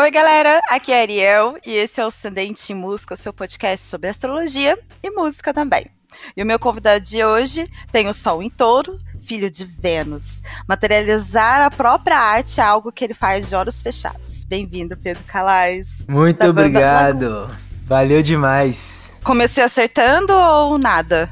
Oi, 0.00 0.10
galera, 0.10 0.62
aqui 0.70 0.92
é 0.92 1.02
Ariel 1.02 1.58
e 1.62 1.74
esse 1.74 2.00
é 2.00 2.04
o 2.04 2.06
Ascendente 2.06 2.72
em 2.72 2.74
Música, 2.74 3.12
o 3.12 3.16
seu 3.18 3.34
podcast 3.34 3.84
sobre 3.84 4.08
astrologia 4.08 4.78
e 5.02 5.10
música 5.10 5.52
também. 5.52 5.88
E 6.34 6.42
o 6.42 6.46
meu 6.46 6.58
convidado 6.58 7.04
de 7.04 7.22
hoje 7.22 7.68
tem 7.92 8.08
o 8.08 8.14
Sol 8.14 8.42
em 8.42 8.48
Touro, 8.48 8.98
filho 9.22 9.50
de 9.50 9.62
Vênus. 9.66 10.40
Materializar 10.66 11.60
a 11.60 11.70
própria 11.70 12.16
arte 12.16 12.62
é 12.62 12.64
algo 12.64 12.90
que 12.90 13.04
ele 13.04 13.12
faz 13.12 13.50
de 13.50 13.54
olhos 13.54 13.82
fechados. 13.82 14.42
Bem-vindo, 14.44 14.96
Pedro 14.96 15.22
Calais. 15.24 16.06
Muito 16.08 16.46
obrigado. 16.46 17.50
Valeu 17.84 18.22
demais. 18.22 19.12
Comecei 19.22 19.62
acertando 19.62 20.32
ou 20.32 20.78
nada? 20.78 21.28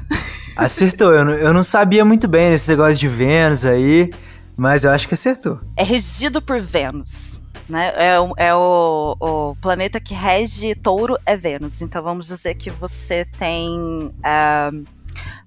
Acertou. 0.55 1.11
Eu 1.11 1.25
não, 1.25 1.33
eu 1.33 1.53
não 1.55 1.63
sabia 1.63 2.05
muito 2.05 2.27
bem 2.27 2.53
esse 2.53 2.69
negócio 2.69 2.99
de 2.99 3.07
Vênus 3.07 3.65
aí, 3.65 4.11
mas 4.55 4.83
eu 4.83 4.91
acho 4.91 5.07
que 5.07 5.15
acertou. 5.15 5.59
É 5.75 5.81
regido 5.81 6.39
por 6.39 6.61
Vênus 6.61 7.38
né? 7.69 7.93
É, 7.95 8.19
o, 8.19 8.33
é 8.35 8.55
o, 8.55 9.15
o, 9.19 9.55
planeta 9.61 9.99
que 9.99 10.13
rege 10.13 10.73
touro 10.75 11.17
é 11.25 11.37
Vênus. 11.37 11.81
Então 11.81 12.01
vamos 12.01 12.27
dizer 12.27 12.55
que 12.55 12.69
você 12.69 13.25
tem 13.37 13.77
uh, 13.79 14.85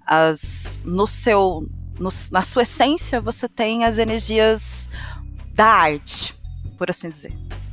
as 0.06 0.78
no 0.84 1.06
seu 1.06 1.68
no, 1.98 2.08
na 2.30 2.42
sua 2.42 2.62
essência 2.62 3.20
você 3.20 3.48
tem 3.48 3.84
as 3.84 3.98
energias 3.98 4.88
da 5.54 5.66
arte, 5.66 6.34
por 6.78 6.88
assim 6.88 7.10
dizer. 7.10 7.32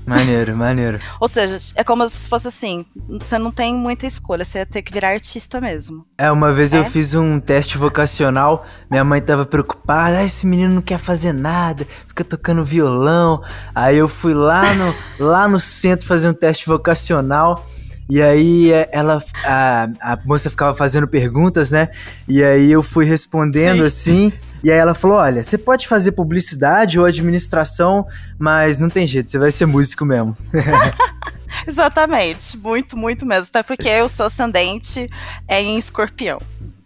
Maneiro, 0.09 0.57
maneiro. 0.57 0.99
Ou 1.19 1.27
seja, 1.27 1.59
é 1.75 1.83
como 1.83 2.09
se 2.09 2.27
fosse 2.27 2.47
assim: 2.47 2.83
você 3.07 3.37
não 3.37 3.51
tem 3.51 3.75
muita 3.75 4.07
escolha, 4.07 4.43
você 4.43 4.57
ia 4.57 4.65
ter 4.65 4.81
que 4.81 4.91
virar 4.91 5.09
artista 5.09 5.61
mesmo. 5.61 6.03
É, 6.17 6.31
uma 6.31 6.51
vez 6.51 6.73
é? 6.73 6.79
eu 6.79 6.85
fiz 6.85 7.13
um 7.13 7.39
teste 7.39 7.77
vocacional, 7.77 8.65
minha 8.89 9.03
mãe 9.03 9.21
tava 9.21 9.45
preocupada, 9.45 10.17
ah, 10.17 10.25
esse 10.25 10.47
menino 10.47 10.73
não 10.73 10.81
quer 10.81 10.97
fazer 10.97 11.31
nada, 11.31 11.85
fica 12.07 12.23
tocando 12.23 12.65
violão. 12.65 13.43
Aí 13.75 13.97
eu 13.97 14.07
fui 14.07 14.33
lá 14.33 14.73
no, 14.73 14.95
lá 15.23 15.47
no 15.47 15.59
centro 15.59 16.07
fazer 16.07 16.27
um 16.27 16.33
teste 16.33 16.65
vocacional. 16.65 17.63
E 18.09 18.19
aí 18.23 18.73
é, 18.73 18.89
ela, 18.91 19.23
a, 19.45 19.87
a 20.01 20.17
moça 20.25 20.49
ficava 20.49 20.73
fazendo 20.73 21.07
perguntas, 21.07 21.69
né? 21.69 21.89
E 22.27 22.43
aí 22.43 22.71
eu 22.71 22.81
fui 22.81 23.05
respondendo 23.05 23.87
Sim. 23.87 24.31
assim. 24.31 24.33
E 24.63 24.71
aí 24.71 24.77
ela 24.77 24.93
falou: 24.93 25.17
olha, 25.17 25.43
você 25.43 25.57
pode 25.57 25.87
fazer 25.87 26.11
publicidade 26.11 26.99
ou 26.99 27.05
administração, 27.05 28.05
mas 28.37 28.79
não 28.79 28.89
tem 28.89 29.07
jeito, 29.07 29.31
você 29.31 29.39
vai 29.39 29.51
ser 29.51 29.65
músico 29.65 30.05
mesmo. 30.05 30.35
Exatamente, 31.67 32.57
muito, 32.57 32.97
muito 32.97 33.25
mesmo. 33.25 33.47
Até 33.49 33.63
porque 33.63 34.01
o 34.01 34.09
seu 34.09 34.25
ascendente 34.25 35.09
é 35.47 35.61
em 35.61 35.77
escorpião. 35.77 36.39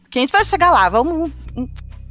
Que 0.09 0.19
a 0.19 0.21
gente 0.21 0.31
vai 0.31 0.43
chegar 0.43 0.71
lá, 0.71 0.89
vamos 0.89 1.31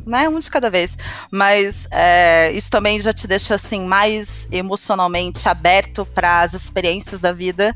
né, 0.06 0.28
um 0.28 0.38
de 0.38 0.50
cada 0.50 0.70
vez. 0.70 0.96
Mas 1.30 1.86
é, 1.90 2.50
isso 2.52 2.70
também 2.70 3.00
já 3.00 3.12
te 3.12 3.26
deixa 3.26 3.54
assim 3.54 3.86
mais 3.86 4.48
emocionalmente 4.50 5.48
aberto 5.48 6.04
para 6.06 6.40
as 6.40 6.52
experiências 6.52 7.20
da 7.20 7.32
vida 7.32 7.74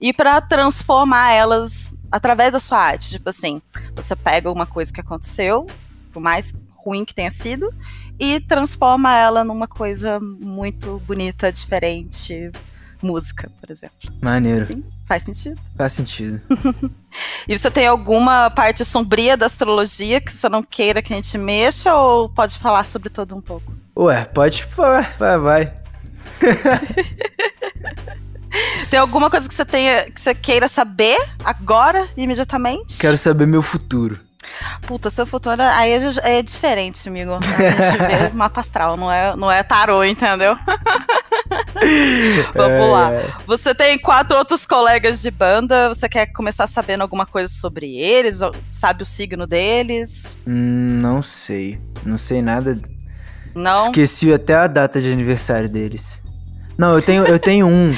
e 0.00 0.12
para 0.12 0.40
transformar 0.40 1.32
elas 1.32 1.96
através 2.10 2.52
da 2.52 2.58
sua 2.58 2.78
arte. 2.78 3.10
Tipo 3.10 3.28
assim, 3.30 3.60
você 3.94 4.14
pega 4.16 4.50
uma 4.50 4.66
coisa 4.66 4.92
que 4.92 5.00
aconteceu, 5.00 5.66
por 6.12 6.20
mais 6.20 6.54
ruim 6.78 7.04
que 7.04 7.14
tenha 7.14 7.30
sido, 7.30 7.72
e 8.18 8.40
transforma 8.40 9.14
ela 9.14 9.44
numa 9.44 9.68
coisa 9.68 10.18
muito 10.20 11.02
bonita, 11.06 11.52
diferente. 11.52 12.50
Música, 13.00 13.48
por 13.60 13.70
exemplo. 13.70 14.10
Maneiro. 14.20 14.66
Sim, 14.66 14.82
faz 15.06 15.22
sentido? 15.22 15.60
Faz 15.76 15.92
sentido. 15.92 16.40
e 17.46 17.56
você 17.56 17.70
tem 17.70 17.86
alguma 17.86 18.50
parte 18.50 18.84
sombria 18.84 19.36
da 19.36 19.46
astrologia 19.46 20.20
que 20.20 20.32
você 20.32 20.48
não 20.48 20.64
queira 20.64 21.00
que 21.00 21.12
a 21.12 21.16
gente 21.16 21.38
mexa 21.38 21.94
ou 21.94 22.28
pode 22.28 22.58
falar 22.58 22.84
sobre 22.84 23.08
todo 23.08 23.36
um 23.36 23.40
pouco? 23.40 23.72
Ué, 23.96 24.24
pode. 24.24 24.66
Vai, 25.16 25.38
vai. 25.38 25.74
Tem 28.90 28.98
alguma 28.98 29.30
coisa 29.30 29.46
que 29.46 29.54
você 29.54 29.64
tenha 29.64 30.10
que 30.10 30.20
você 30.20 30.34
queira 30.34 30.68
saber 30.68 31.18
agora, 31.44 32.08
imediatamente? 32.16 32.98
Quero 32.98 33.18
saber 33.18 33.46
meu 33.46 33.62
futuro. 33.62 34.18
Puta, 34.86 35.10
seu 35.10 35.26
futuro 35.26 35.60
aí 35.60 35.92
é, 35.92 36.38
é 36.38 36.42
diferente, 36.42 37.08
amigo. 37.08 37.32
A 37.34 37.40
gente 37.40 37.98
vê 37.98 38.28
mapa 38.34 38.60
astral, 38.60 38.96
não 38.96 39.10
é, 39.10 39.36
não 39.36 39.50
é 39.50 39.62
tarô, 39.62 40.02
entendeu? 40.04 40.56
Vamos 42.54 42.78
é... 42.78 42.86
lá. 42.86 43.10
Você 43.46 43.74
tem 43.74 43.98
quatro 43.98 44.36
outros 44.36 44.66
colegas 44.66 45.20
de 45.20 45.30
banda. 45.30 45.88
Você 45.88 46.08
quer 46.08 46.26
começar 46.26 46.66
sabendo 46.66 47.02
alguma 47.02 47.26
coisa 47.26 47.52
sobre 47.52 47.96
eles? 47.96 48.40
Sabe 48.72 49.02
o 49.02 49.06
signo 49.06 49.46
deles? 49.46 50.36
Hum, 50.46 51.00
não 51.00 51.22
sei. 51.22 51.80
Não 52.04 52.16
sei 52.16 52.42
nada. 52.42 52.78
Não? 53.54 53.86
Esqueci 53.86 54.32
até 54.32 54.54
a 54.54 54.66
data 54.66 55.00
de 55.00 55.10
aniversário 55.10 55.68
deles. 55.68 56.22
Não, 56.76 56.94
eu 56.94 57.02
tenho, 57.02 57.24
eu 57.24 57.38
tenho 57.38 57.66
um. 57.66 57.92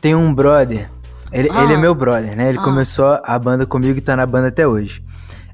tenho 0.00 0.18
um 0.18 0.34
brother. 0.34 0.90
Ele, 1.32 1.48
ah. 1.52 1.64
ele 1.64 1.74
é 1.74 1.76
meu 1.76 1.94
brother, 1.94 2.36
né? 2.36 2.50
Ele 2.50 2.58
ah. 2.58 2.62
começou 2.62 3.18
a 3.22 3.38
banda 3.38 3.66
comigo 3.66 3.98
e 3.98 4.00
tá 4.00 4.14
na 4.14 4.26
banda 4.26 4.48
até 4.48 4.66
hoje. 4.66 5.02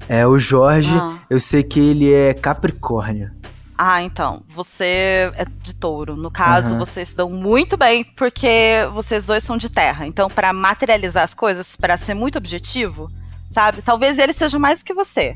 É, 0.07 0.25
o 0.27 0.37
Jorge, 0.37 0.95
ah. 0.95 1.19
eu 1.29 1.39
sei 1.39 1.63
que 1.63 1.79
ele 1.79 2.11
é 2.11 2.33
Capricórnio. 2.33 3.31
Ah, 3.77 4.01
então. 4.03 4.43
Você 4.49 5.31
é 5.35 5.45
de 5.61 5.73
touro. 5.73 6.15
No 6.15 6.29
caso, 6.29 6.73
uhum. 6.73 6.79
vocês 6.79 7.09
se 7.09 7.15
dão 7.15 7.29
muito 7.29 7.75
bem 7.75 8.03
porque 8.03 8.87
vocês 8.93 9.25
dois 9.25 9.43
são 9.43 9.57
de 9.57 9.69
terra. 9.69 10.05
Então, 10.05 10.29
para 10.29 10.53
materializar 10.53 11.23
as 11.23 11.33
coisas, 11.33 11.75
para 11.75 11.97
ser 11.97 12.13
muito 12.13 12.37
objetivo, 12.37 13.11
sabe? 13.49 13.81
Talvez 13.81 14.19
ele 14.19 14.33
seja 14.33 14.59
mais 14.59 14.83
que 14.83 14.93
você, 14.93 15.35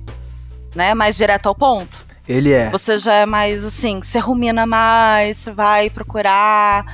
né? 0.75 0.93
Mais 0.93 1.15
direto 1.15 1.47
ao 1.47 1.55
ponto. 1.55 2.05
Ele 2.27 2.51
é. 2.51 2.69
Você 2.69 2.97
já 2.97 3.13
é 3.13 3.25
mais 3.25 3.63
assim, 3.63 4.01
você 4.01 4.19
rumina 4.19 4.65
mais, 4.65 5.37
você 5.37 5.51
vai 5.51 5.89
procurar 5.89 6.85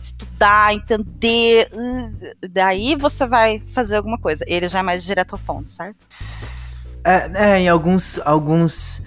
estudar, 0.00 0.74
entender. 0.74 1.70
Uh, 1.72 2.48
daí 2.48 2.96
você 2.96 3.26
vai 3.26 3.60
fazer 3.74 3.96
alguma 3.96 4.18
coisa. 4.18 4.44
Ele 4.48 4.66
já 4.66 4.80
é 4.80 4.82
mais 4.82 5.04
direto 5.04 5.34
ao 5.34 5.38
ponto, 5.38 5.70
certo? 5.70 5.96
É, 7.04 7.52
é, 7.52 7.60
em 7.60 7.68
alguns, 7.68 8.18
alguns, 8.24 9.02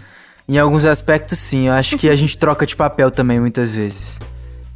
em 0.48 0.58
alguns 0.58 0.86
aspectos 0.86 1.40
sim. 1.40 1.68
Eu 1.68 1.74
acho 1.74 1.98
que 1.98 2.10
a 2.10 2.16
gente 2.16 2.38
troca 2.38 2.66
de 2.66 2.76
papel 2.76 3.12
também 3.12 3.40
muitas 3.40 3.76
vezes. 3.76 4.20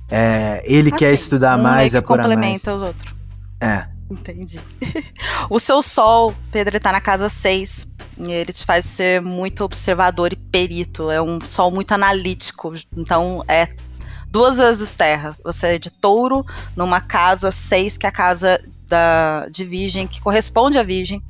É, 0.10 0.62
ele 0.66 0.90
ah, 0.94 0.98
quer 0.98 1.14
estudar 1.14 1.60
um 1.60 1.64
mais, 1.64 1.94
é 1.94 1.98
apurar 1.98 2.24
complementa 2.24 2.74
os 2.74 2.82
outros. 2.82 3.16
É. 3.60 3.86
Entendi. 4.10 4.62
o 5.50 5.60
seu 5.60 5.82
sol, 5.82 6.34
Pedro, 6.52 6.76
ele 6.76 6.80
tá 6.80 6.92
na 6.92 7.02
casa 7.02 7.28
6. 7.28 7.96
E 8.20 8.32
ele 8.32 8.52
te 8.52 8.66
faz 8.66 8.86
ser 8.86 9.22
muito 9.22 9.64
observador 9.64 10.34
e 10.34 10.36
perito. 10.36 11.12
É 11.12 11.22
um 11.22 11.40
sol 11.42 11.70
muito 11.70 11.92
analítico. 11.92 12.74
Então, 12.96 13.44
é 13.48 13.68
duas 14.32 14.58
vezes 14.58 14.96
terra. 14.96 15.36
Você 15.44 15.76
é 15.76 15.80
de 15.80 15.92
touro 15.92 16.46
numa 16.76 17.02
casa 17.02 17.52
6, 17.52 17.98
que 17.98 18.06
é 18.06 18.10
a 18.10 18.12
casa 18.12 18.60
da, 18.88 19.48
de 19.52 19.66
virgem, 19.66 20.08
que 20.08 20.22
corresponde 20.22 20.80
à 20.80 20.84
virgem 20.84 21.22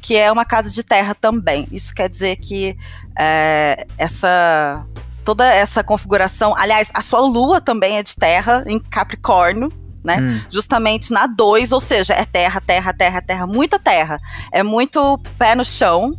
que 0.00 0.16
é 0.16 0.30
uma 0.30 0.44
casa 0.44 0.70
de 0.70 0.82
terra 0.82 1.14
também. 1.14 1.68
Isso 1.72 1.94
quer 1.94 2.08
dizer 2.08 2.36
que 2.36 2.76
é, 3.18 3.86
essa 3.96 4.84
toda 5.24 5.44
essa 5.46 5.84
configuração, 5.84 6.54
aliás, 6.56 6.90
a 6.94 7.02
sua 7.02 7.20
lua 7.20 7.60
também 7.60 7.98
é 7.98 8.02
de 8.02 8.16
terra 8.16 8.64
em 8.66 8.78
Capricórnio, 8.78 9.70
né? 10.02 10.18
Hum. 10.18 10.40
Justamente 10.50 11.12
na 11.12 11.26
2, 11.26 11.70
ou 11.72 11.80
seja, 11.80 12.14
é 12.14 12.24
terra, 12.24 12.62
terra, 12.62 12.94
terra, 12.94 13.20
terra, 13.20 13.46
muita 13.46 13.78
terra. 13.78 14.18
É 14.50 14.62
muito 14.62 15.18
pé 15.38 15.54
no 15.54 15.66
chão, 15.66 16.16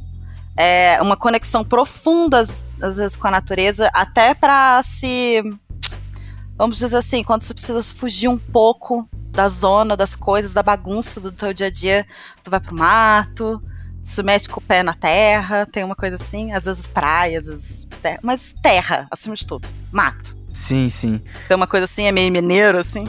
é 0.56 1.00
uma 1.02 1.18
conexão 1.18 1.64
profunda 1.64 2.40
às, 2.40 2.68
às 2.82 2.98
vezes 2.98 3.18
com 3.18 3.28
a 3.28 3.32
natureza, 3.32 3.90
até 3.94 4.36
para 4.36 4.84
se 4.84 5.42
vamos 6.56 6.78
dizer 6.78 6.98
assim, 6.98 7.24
quando 7.24 7.42
você 7.42 7.54
precisa 7.54 7.82
fugir 7.82 8.28
um 8.28 8.38
pouco 8.38 9.08
da 9.32 9.48
zona, 9.48 9.96
das 9.96 10.16
coisas, 10.16 10.54
da 10.54 10.62
bagunça 10.62 11.22
do 11.22 11.32
teu 11.32 11.54
dia 11.54 11.68
a 11.68 11.72
dia, 11.72 12.06
tu 12.44 12.52
vai 12.52 12.60
pro 12.60 12.76
mato, 12.76 13.62
se 14.10 14.24
mete 14.24 14.50
com 14.50 14.60
o 14.60 14.64
pé 14.64 14.82
na 14.82 14.96
terra, 14.96 15.68
tem 15.68 15.84
uma 15.84 15.96
coisa 15.96 16.16
assim, 16.16 16.52
às 16.52 16.66
vezes 16.66 16.88
praias, 16.88 17.48
às 17.48 17.56
vezes 17.62 17.88
terra, 18.02 18.20
mas 18.24 18.56
terra, 18.62 19.08
acima 19.12 19.36
de 19.36 19.46
tudo, 19.46 19.68
mato. 19.92 20.36
Sim, 20.52 20.90
sim. 20.90 21.22
Tem 21.48 21.56
uma 21.56 21.68
coisa 21.68 21.84
assim, 21.84 22.06
é 22.06 22.12
meio 22.12 22.32
mineiro, 22.32 22.80
assim. 22.80 23.06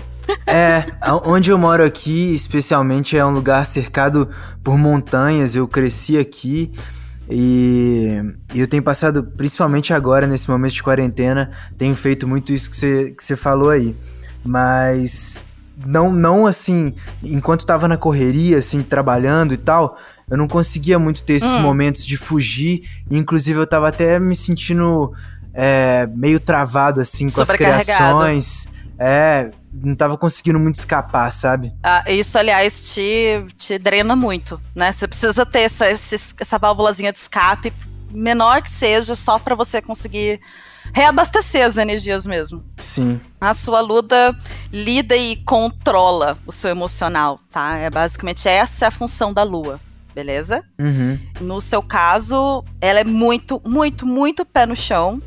É, 0.47 0.85
onde 1.25 1.50
eu 1.50 1.56
moro 1.56 1.82
aqui, 1.82 2.35
especialmente, 2.35 3.17
é 3.17 3.25
um 3.25 3.31
lugar 3.31 3.64
cercado 3.64 4.29
por 4.62 4.76
montanhas. 4.76 5.56
Eu 5.56 5.67
cresci 5.67 6.19
aqui 6.19 6.70
e, 7.29 8.20
eu 8.55 8.69
tenho 8.69 8.82
passado, 8.82 9.25
principalmente 9.25 9.94
agora, 9.94 10.26
nesse 10.26 10.50
momento 10.50 10.75
de 10.75 10.82
quarentena, 10.82 11.50
tenho 11.79 11.94
feito 11.94 12.29
muito 12.29 12.53
isso 12.53 12.69
que 12.70 12.76
você 12.76 13.14
que 13.17 13.37
falou 13.37 13.70
aí. 13.70 13.96
Mas 14.44 15.43
não, 15.85 16.12
não 16.12 16.46
assim, 16.46 16.94
enquanto 17.23 17.64
tava 17.64 17.88
na 17.88 17.96
correria, 17.96 18.58
assim, 18.58 18.82
trabalhando 18.82 19.55
e 19.55 19.56
tal, 19.56 19.96
eu 20.31 20.37
não 20.37 20.47
conseguia 20.47 20.99
muito 20.99 21.23
ter 21.23 21.35
esses 21.35 21.56
hum. 21.56 21.61
momentos 21.61 22.06
de 22.06 22.17
fugir. 22.17 22.88
Inclusive, 23.11 23.59
eu 23.59 23.67
tava 23.67 23.88
até 23.88 24.19
me 24.21 24.37
sentindo 24.37 25.12
é, 25.53 26.09
meio 26.15 26.38
travado, 26.38 27.00
assim, 27.00 27.29
com 27.29 27.43
as 27.43 27.50
criações. 27.50 28.69
É, 28.97 29.50
não 29.73 29.97
tava 29.97 30.17
conseguindo 30.17 30.59
muito 30.59 30.77
escapar, 30.77 31.32
sabe? 31.32 31.73
Ah, 31.82 32.05
isso, 32.06 32.38
aliás, 32.38 32.94
te, 32.94 33.44
te 33.56 33.79
drena 33.79 34.15
muito, 34.15 34.61
né? 34.75 34.93
Você 34.93 35.09
precisa 35.09 35.44
ter 35.44 35.61
essa, 35.61 35.87
essa 35.87 36.59
válvulazinha 36.59 37.12
de 37.12 37.19
escape 37.19 37.73
menor 38.11 38.62
que 38.62 38.71
seja, 38.71 39.15
só 39.15 39.38
para 39.38 39.55
você 39.55 39.81
conseguir 39.81 40.41
reabastecer 40.93 41.65
as 41.65 41.77
energias 41.77 42.27
mesmo. 42.27 42.65
Sim. 42.79 43.21
A 43.41 43.55
sua 43.55 43.81
luda 43.81 44.37
lida 44.73 45.17
e 45.17 45.37
controla 45.37 46.37
o 46.47 46.53
seu 46.53 46.71
emocional, 46.71 47.41
tá? 47.50 47.77
É 47.77 47.88
basicamente 47.88 48.49
essa 48.49 48.85
é 48.85 48.88
a 48.88 48.93
função 48.93 49.32
da 49.32 49.43
lua, 49.43 49.81
beleza? 50.15 50.65
Uhum. 50.79 51.19
No 51.41 51.61
seu 51.61 51.83
caso, 51.83 52.65
ela 52.81 53.01
é 53.01 53.05
muito, 53.05 53.61
muito, 53.65 54.07
muito 54.07 54.45
pé 54.45 54.67
no 54.67 54.77
chão, 54.77 55.23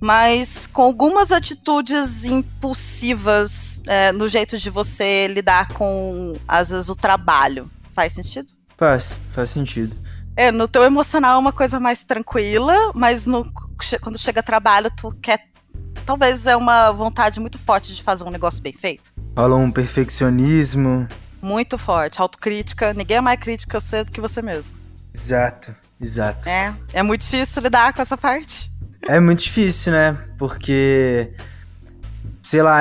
mas 0.00 0.66
com 0.66 0.82
algumas 0.82 1.32
atitudes 1.32 2.24
impulsivas 2.24 3.82
é, 3.86 4.12
no 4.12 4.28
jeito 4.28 4.58
de 4.58 4.70
você 4.70 5.26
lidar 5.28 5.68
com, 5.68 6.34
às 6.46 6.70
vezes, 6.70 6.88
o 6.88 6.94
trabalho. 6.94 7.70
Faz 7.94 8.12
sentido? 8.12 8.48
Faz, 8.76 9.18
faz 9.30 9.50
sentido. 9.50 9.96
É, 10.36 10.52
no 10.52 10.68
teu 10.68 10.82
emocional 10.82 11.36
é 11.36 11.38
uma 11.38 11.52
coisa 11.52 11.80
mais 11.80 12.02
tranquila, 12.02 12.92
mas 12.94 13.26
no, 13.26 13.42
quando 14.02 14.18
chega 14.18 14.42
trabalho, 14.42 14.90
tu 14.94 15.10
quer. 15.22 15.48
Talvez 16.04 16.46
é 16.46 16.54
uma 16.54 16.90
vontade 16.92 17.40
muito 17.40 17.58
forte 17.58 17.94
de 17.94 18.02
fazer 18.02 18.22
um 18.24 18.30
negócio 18.30 18.62
bem 18.62 18.72
feito. 18.72 19.12
Rola 19.36 19.56
um 19.56 19.70
perfeccionismo. 19.70 21.08
Muito 21.46 21.78
forte, 21.78 22.20
autocrítica. 22.20 22.92
Ninguém 22.92 23.18
é 23.18 23.20
mais 23.20 23.38
crítica 23.38 23.78
do 24.04 24.10
que 24.10 24.20
você 24.20 24.42
mesmo. 24.42 24.74
Exato, 25.14 25.72
exato. 26.00 26.48
É, 26.48 26.74
é 26.92 27.04
muito 27.04 27.20
difícil 27.20 27.62
lidar 27.62 27.92
com 27.92 28.02
essa 28.02 28.16
parte. 28.16 28.68
É 29.00 29.20
muito 29.20 29.44
difícil, 29.44 29.92
né? 29.92 30.18
Porque, 30.36 31.30
sei 32.42 32.62
lá, 32.62 32.80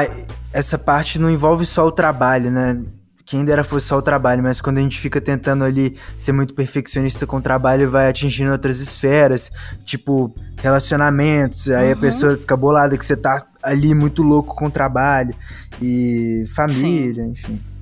essa 0.52 0.80
parte 0.80 1.20
não 1.20 1.30
envolve 1.30 1.64
só 1.64 1.86
o 1.86 1.92
trabalho, 1.92 2.50
né? 2.50 2.82
Quem 3.24 3.46
dera 3.46 3.64
fosse 3.64 3.86
só 3.86 4.00
o 4.00 4.02
trabalho, 4.02 4.42
mas 4.42 4.60
quando 4.60 4.80
a 4.80 4.82
gente 4.82 4.98
fica 4.98 5.22
tentando 5.22 5.64
ali 5.64 6.00
ser 6.18 6.32
muito 6.32 6.56
perfeccionista 6.56 7.28
com 7.28 7.38
o 7.38 7.42
trabalho, 7.42 7.92
vai 7.92 8.10
atingindo 8.10 8.52
outras 8.52 8.80
esferas, 8.80 9.52
tipo 9.86 10.36
relacionamentos, 10.60 11.70
aí 11.70 11.92
uhum. 11.92 12.00
a 12.00 12.02
pessoa 12.02 12.36
fica 12.36 12.58
bolada 12.58 12.98
que 12.98 13.06
você 13.06 13.16
tá 13.16 13.38
ali 13.62 13.94
muito 13.94 14.24
louco 14.24 14.56
com 14.56 14.66
o 14.66 14.72
trabalho, 14.72 15.36
e 15.80 16.46
família, 16.56 17.26
Sim. 17.26 17.30
enfim. 17.30 17.75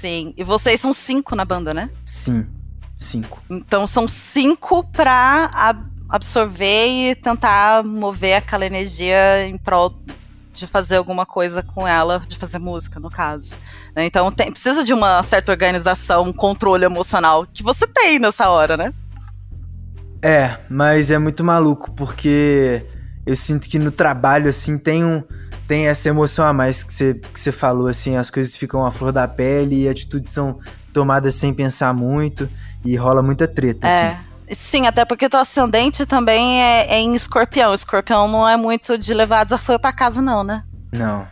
Sim, 0.00 0.32
e 0.34 0.42
vocês 0.42 0.80
são 0.80 0.92
cinco 0.92 1.36
na 1.36 1.44
banda, 1.44 1.74
né? 1.74 1.90
Sim, 2.06 2.46
cinco. 2.96 3.42
Então 3.50 3.86
são 3.86 4.08
cinco 4.08 4.82
pra 4.84 5.76
absorver 6.08 6.86
e 6.86 7.14
tentar 7.14 7.84
mover 7.84 8.34
aquela 8.34 8.64
energia 8.64 9.46
em 9.46 9.58
prol 9.58 9.94
de 10.54 10.66
fazer 10.66 10.96
alguma 10.96 11.26
coisa 11.26 11.62
com 11.62 11.86
ela, 11.86 12.22
de 12.26 12.38
fazer 12.38 12.58
música, 12.58 12.98
no 12.98 13.10
caso. 13.10 13.54
Né? 13.94 14.06
Então 14.06 14.32
tem, 14.32 14.50
precisa 14.50 14.82
de 14.82 14.94
uma 14.94 15.22
certa 15.22 15.52
organização, 15.52 16.24
um 16.24 16.32
controle 16.32 16.84
emocional 16.84 17.46
que 17.52 17.62
você 17.62 17.86
tem 17.86 18.18
nessa 18.18 18.48
hora, 18.48 18.78
né? 18.78 18.94
É, 20.22 20.58
mas 20.68 21.10
é 21.10 21.18
muito 21.18 21.44
maluco, 21.44 21.92
porque 21.92 22.86
eu 23.26 23.36
sinto 23.36 23.68
que 23.68 23.78
no 23.78 23.90
trabalho, 23.90 24.48
assim, 24.48 24.78
tem 24.78 25.04
um. 25.04 25.22
Tem 25.70 25.86
essa 25.86 26.08
emoção 26.08 26.44
a 26.44 26.52
mais 26.52 26.82
que 26.82 26.92
você, 26.92 27.14
que 27.14 27.38
você 27.38 27.52
falou, 27.52 27.86
assim, 27.86 28.16
as 28.16 28.28
coisas 28.28 28.56
ficam 28.56 28.84
à 28.84 28.90
flor 28.90 29.12
da 29.12 29.28
pele 29.28 29.84
e 29.84 29.88
atitudes 29.88 30.32
são 30.32 30.58
tomadas 30.92 31.36
sem 31.36 31.54
pensar 31.54 31.94
muito 31.94 32.50
e 32.84 32.96
rola 32.96 33.22
muita 33.22 33.46
treta, 33.46 33.86
é. 33.86 34.08
assim. 34.08 34.16
Sim, 34.50 34.86
até 34.88 35.04
porque 35.04 35.28
teu 35.28 35.38
ascendente 35.38 36.04
também 36.04 36.60
é, 36.60 36.92
é 36.92 36.98
em 36.98 37.14
escorpião. 37.14 37.72
Escorpião 37.72 38.26
não 38.26 38.48
é 38.48 38.56
muito 38.56 38.98
de 38.98 39.14
levar 39.14 39.44
desafio 39.44 39.78
para 39.78 39.92
casa, 39.92 40.20
não, 40.20 40.42
né? 40.42 40.64
Não. 40.92 41.24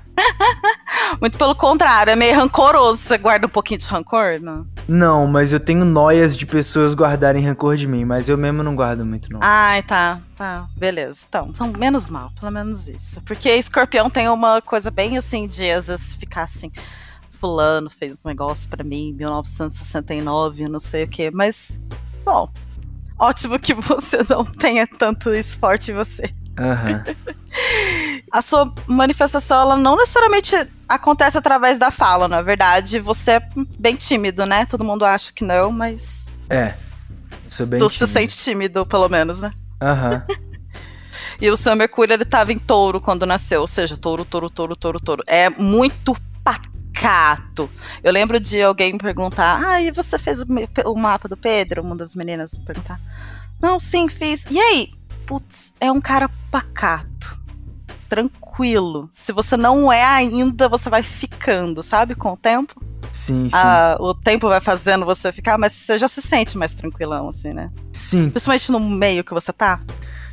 Muito 1.20 1.38
pelo 1.38 1.55
contrário, 1.55 2.11
é 2.11 2.17
meio 2.17 2.37
rancoroso. 2.37 2.99
Você 2.99 3.19
guarda 3.19 3.47
um 3.47 3.50
pouquinho 3.50 3.79
de 3.79 3.87
rancor, 3.87 4.41
não? 4.41 4.67
Não, 4.87 5.26
mas 5.26 5.53
eu 5.53 5.61
tenho 5.61 5.85
noias 5.85 6.37
de 6.37 6.47
pessoas 6.47 6.94
guardarem 6.94 7.44
rancor 7.44 7.76
de 7.76 7.87
mim, 7.87 8.05
mas 8.05 8.29
eu 8.29 8.38
mesmo 8.38 8.62
não 8.62 8.75
guardo 8.75 9.05
muito, 9.05 9.32
não. 9.32 9.41
Ai, 9.43 9.82
tá, 9.82 10.20
tá, 10.37 10.67
beleza. 10.76 11.20
Então, 11.29 11.47
então, 11.50 11.69
menos 11.69 12.09
mal, 12.09 12.31
pelo 12.38 12.53
menos 12.53 12.88
isso. 12.88 13.20
Porque 13.23 13.50
escorpião 13.50 14.09
tem 14.09 14.29
uma 14.29 14.62
coisa 14.62 14.91
bem 14.91 15.19
assim 15.19 15.47
de 15.47 15.70
às 15.70 15.88
vezes 15.88 16.15
ficar 16.15 16.44
assim. 16.44 16.73
Fulano 17.38 17.88
fez 17.88 18.25
um 18.25 18.29
negócio 18.29 18.69
para 18.69 18.82
mim 18.82 19.11
em 19.11 19.12
1969, 19.14 20.69
não 20.69 20.81
sei 20.81 21.05
o 21.05 21.09
quê, 21.09 21.31
mas, 21.32 21.81
bom, 22.25 22.50
ótimo 23.19 23.59
que 23.59 23.75
você 23.75 24.19
não 24.29 24.44
tenha 24.44 24.87
tanto 24.87 25.32
esporte 25.32 25.91
em 25.91 25.94
você. 25.94 26.35
Uhum. 26.58 27.14
a 28.32 28.43
sua 28.43 28.72
manifestação, 28.87 29.62
ela 29.62 29.76
não 29.76 29.96
necessariamente 29.96 30.55
acontece 30.88 31.38
através 31.38 31.78
da 31.78 31.90
fala, 31.90 32.26
na 32.26 32.43
verdade. 32.43 32.99
Você 33.00 33.32
é 33.32 33.43
bem 33.78 33.94
tímido, 33.94 34.44
né? 34.44 34.66
Todo 34.66 34.84
mundo 34.84 35.05
acha 35.05 35.32
que 35.32 35.44
não, 35.44 35.70
mas. 35.70 36.26
É. 36.50 36.75
Sou 37.49 37.66
bem 37.66 37.78
tu 37.78 37.87
tímido. 37.87 38.06
se 38.06 38.12
sente 38.12 38.37
tímido, 38.37 38.84
pelo 38.87 39.08
menos, 39.08 39.40
né? 39.40 39.52
Aham. 39.81 40.25
Uhum. 40.28 40.37
e 41.40 41.50
o 41.50 41.56
seu 41.56 41.75
Mercúrio, 41.76 42.14
ele 42.14 42.25
tava 42.25 42.52
em 42.52 42.58
touro 42.58 43.00
quando 43.00 43.25
nasceu. 43.25 43.61
Ou 43.61 43.66
seja, 43.66 43.96
touro, 43.96 44.25
touro, 44.25 44.50
touro, 44.50 44.76
touro, 44.76 45.00
touro. 45.00 45.22
É 45.26 45.49
muito 45.49 46.16
pacato. 46.43 47.70
Eu 48.02 48.12
lembro 48.12 48.40
de 48.40 48.61
alguém 48.62 48.96
perguntar: 48.99 49.62
Ah, 49.64 49.81
e 49.81 49.90
você 49.90 50.19
fez 50.19 50.43
o, 50.43 50.46
o 50.87 50.96
mapa 50.96 51.28
do 51.28 51.37
Pedro? 51.37 51.82
Uma 51.82 51.96
das 51.96 52.14
meninas 52.14 52.52
me 52.52 52.64
perguntar. 52.64 53.00
Não, 53.61 53.78
sim, 53.81 54.08
fiz. 54.08 54.46
E 54.50 54.58
aí? 54.58 54.98
Putz, 55.28 55.75
é 55.78 55.92
um 55.92 56.00
cara 56.00 56.30
pacato. 56.50 57.38
Tranquilo. 58.08 59.10
Se 59.12 59.30
você 59.30 59.58
não 59.58 59.92
é 59.92 60.02
ainda, 60.02 60.70
você 60.70 60.88
vai 60.88 61.02
ficando, 61.02 61.82
sabe? 61.82 62.14
Com 62.14 62.32
o 62.32 62.36
tempo. 62.36 62.82
Sim, 63.12 63.44
sim. 63.50 63.50
Ah, 63.52 63.98
o 64.00 64.14
tempo 64.14 64.48
vai 64.48 64.58
fazendo 64.58 65.04
você 65.04 65.30
ficar, 65.30 65.58
mas 65.58 65.75
você 65.75 65.98
já 65.98 66.08
se 66.08 66.22
sente 66.22 66.56
mais 66.56 66.72
tranquilão, 66.72 67.28
assim, 67.28 67.52
né? 67.52 67.70
Sim. 67.92 68.30
Principalmente 68.30 68.72
no 68.72 68.80
meio 68.80 69.22
que 69.22 69.34
você 69.34 69.52
tá. 69.52 69.78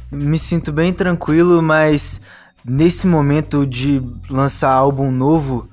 Me 0.09 0.39
sinto 0.39 0.71
bem 0.71 0.93
tranquilo, 0.93 1.61
mas 1.61 2.21
nesse 2.63 3.05
momento 3.05 3.65
de 3.65 4.01
lançar 4.29 4.71
álbum 4.71 5.11
novo, 5.11 5.67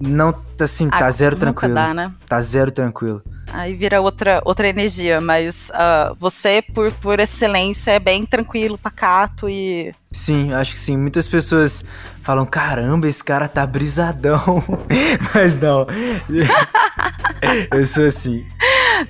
não, 0.00 0.34
assim, 0.60 0.88
tá 0.88 1.06
ah, 1.06 1.10
zero 1.10 1.36
tranquilo. 1.36 1.74
Dá, 1.74 1.92
né? 1.92 2.12
Tá 2.28 2.40
zero 2.40 2.70
tranquilo. 2.70 3.22
Aí 3.52 3.74
vira 3.74 4.00
outra, 4.00 4.40
outra 4.44 4.68
energia, 4.68 5.20
mas 5.20 5.70
uh, 5.70 6.14
você, 6.18 6.62
por, 6.62 6.92
por 6.94 7.18
excelência, 7.18 7.92
é 7.92 7.98
bem 7.98 8.26
tranquilo, 8.26 8.78
pacato 8.78 9.48
e. 9.48 9.92
Sim, 10.10 10.52
acho 10.54 10.72
que 10.72 10.78
sim. 10.78 10.96
Muitas 10.96 11.28
pessoas 11.28 11.84
falam: 12.22 12.46
caramba, 12.46 13.06
esse 13.06 13.22
cara 13.22 13.46
tá 13.46 13.66
brisadão. 13.66 14.62
mas 15.34 15.58
não. 15.58 15.86
eu 17.72 17.86
sou 17.86 18.06
assim. 18.06 18.46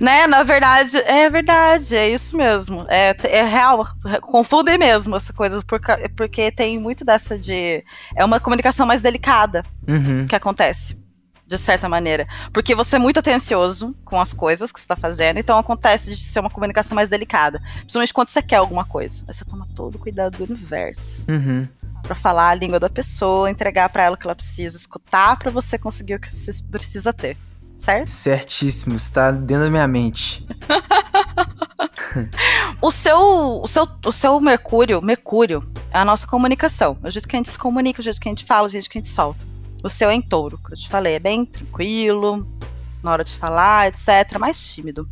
Né, 0.01 0.27
na 0.27 0.43
verdade, 0.43 0.99
é 0.99 1.31
verdade, 1.31 1.97
é 1.97 2.09
isso 2.11 2.37
mesmo. 2.37 2.85
É, 2.89 3.17
é 3.25 3.43
real. 3.43 3.87
Confundem 4.21 4.77
mesmo 4.77 5.17
essa 5.17 5.33
coisa, 5.33 5.63
porque, 5.67 6.09
porque 6.11 6.51
tem 6.51 6.79
muito 6.79 7.05
dessa 7.05 7.39
de. 7.39 7.85
É 8.17 8.25
uma 8.25 8.41
comunicação 8.41 8.87
mais 8.87 9.01
delicada 9.01 9.63
uhum. 9.87 10.27
que 10.27 10.35
acontece 10.35 11.08
de 11.49 11.57
certa 11.57 11.89
maneira. 11.89 12.29
Porque 12.53 12.75
você 12.75 12.97
é 12.97 12.99
muito 12.99 13.19
atencioso 13.19 13.95
com 14.05 14.21
as 14.21 14.33
coisas 14.33 14.71
que 14.71 14.79
você 14.79 14.85
está 14.85 14.95
fazendo, 14.95 15.39
então 15.39 15.59
acontece 15.59 16.11
de 16.11 16.19
ser 16.19 16.41
uma 16.41 16.51
comunicação 16.51 16.95
mais 16.95 17.09
delicada. 17.09 17.61
Principalmente 17.79 18.13
quando 18.13 18.29
você 18.29 18.43
quer 18.43 18.57
alguma 18.57 18.85
coisa. 18.85 19.25
Aí 19.27 19.33
você 19.33 19.45
toma 19.45 19.67
todo 19.75 19.95
o 19.95 19.99
cuidado 19.99 20.37
do 20.37 20.53
universo. 20.53 21.25
Uhum. 21.29 21.67
Pra 22.03 22.15
falar 22.15 22.51
a 22.51 22.55
língua 22.55 22.79
da 22.79 22.89
pessoa, 22.89 23.51
entregar 23.51 23.89
para 23.89 24.05
ela 24.05 24.15
o 24.15 24.19
que 24.19 24.27
ela 24.27 24.35
precisa, 24.35 24.77
escutar 24.77 25.37
para 25.39 25.51
você 25.51 25.79
conseguir 25.79 26.15
o 26.15 26.21
que 26.21 26.35
você 26.35 26.53
precisa 26.71 27.13
ter. 27.13 27.37
Certo? 27.79 28.09
Certíssimo, 28.09 28.97
está 28.97 29.31
dentro 29.31 29.65
da 29.65 29.71
minha 29.71 29.87
mente. 29.87 30.45
o 32.83 32.91
seu, 32.91 33.61
o 33.63 33.69
seu, 33.69 33.89
o 34.05 34.13
seu 34.13 34.41
Mercúrio, 34.41 35.01
Mercúrio 35.01 35.67
é 35.93 35.99
a 35.99 36.05
nossa 36.05 36.27
comunicação, 36.27 36.99
é 37.05 37.09
o 37.09 37.11
jeito 37.11 37.29
que 37.29 37.37
a 37.37 37.39
gente 37.39 37.51
se 37.51 37.59
comunica, 37.59 38.01
o 38.01 38.05
jeito 38.05 38.21
que 38.21 38.29
a 38.29 38.33
gente 38.33 38.45
fala, 38.45 38.67
o 38.67 38.69
jeito 38.69 38.91
que 38.91 38.99
a 38.99 39.01
gente 39.01 39.09
solta. 39.09 39.47
O 39.83 39.89
seu 39.89 40.11
é 40.11 40.15
em 40.15 40.23
touro, 40.23 40.59
que 40.59 40.73
eu 40.73 40.77
te 40.77 40.89
falei, 40.89 41.15
é 41.15 41.19
bem 41.19 41.45
tranquilo, 41.45 42.47
na 43.03 43.13
hora 43.13 43.25
de 43.25 43.37
falar, 43.37 43.89
etc. 43.89 44.39
Mais 44.39 44.73
tímido. 44.73 45.09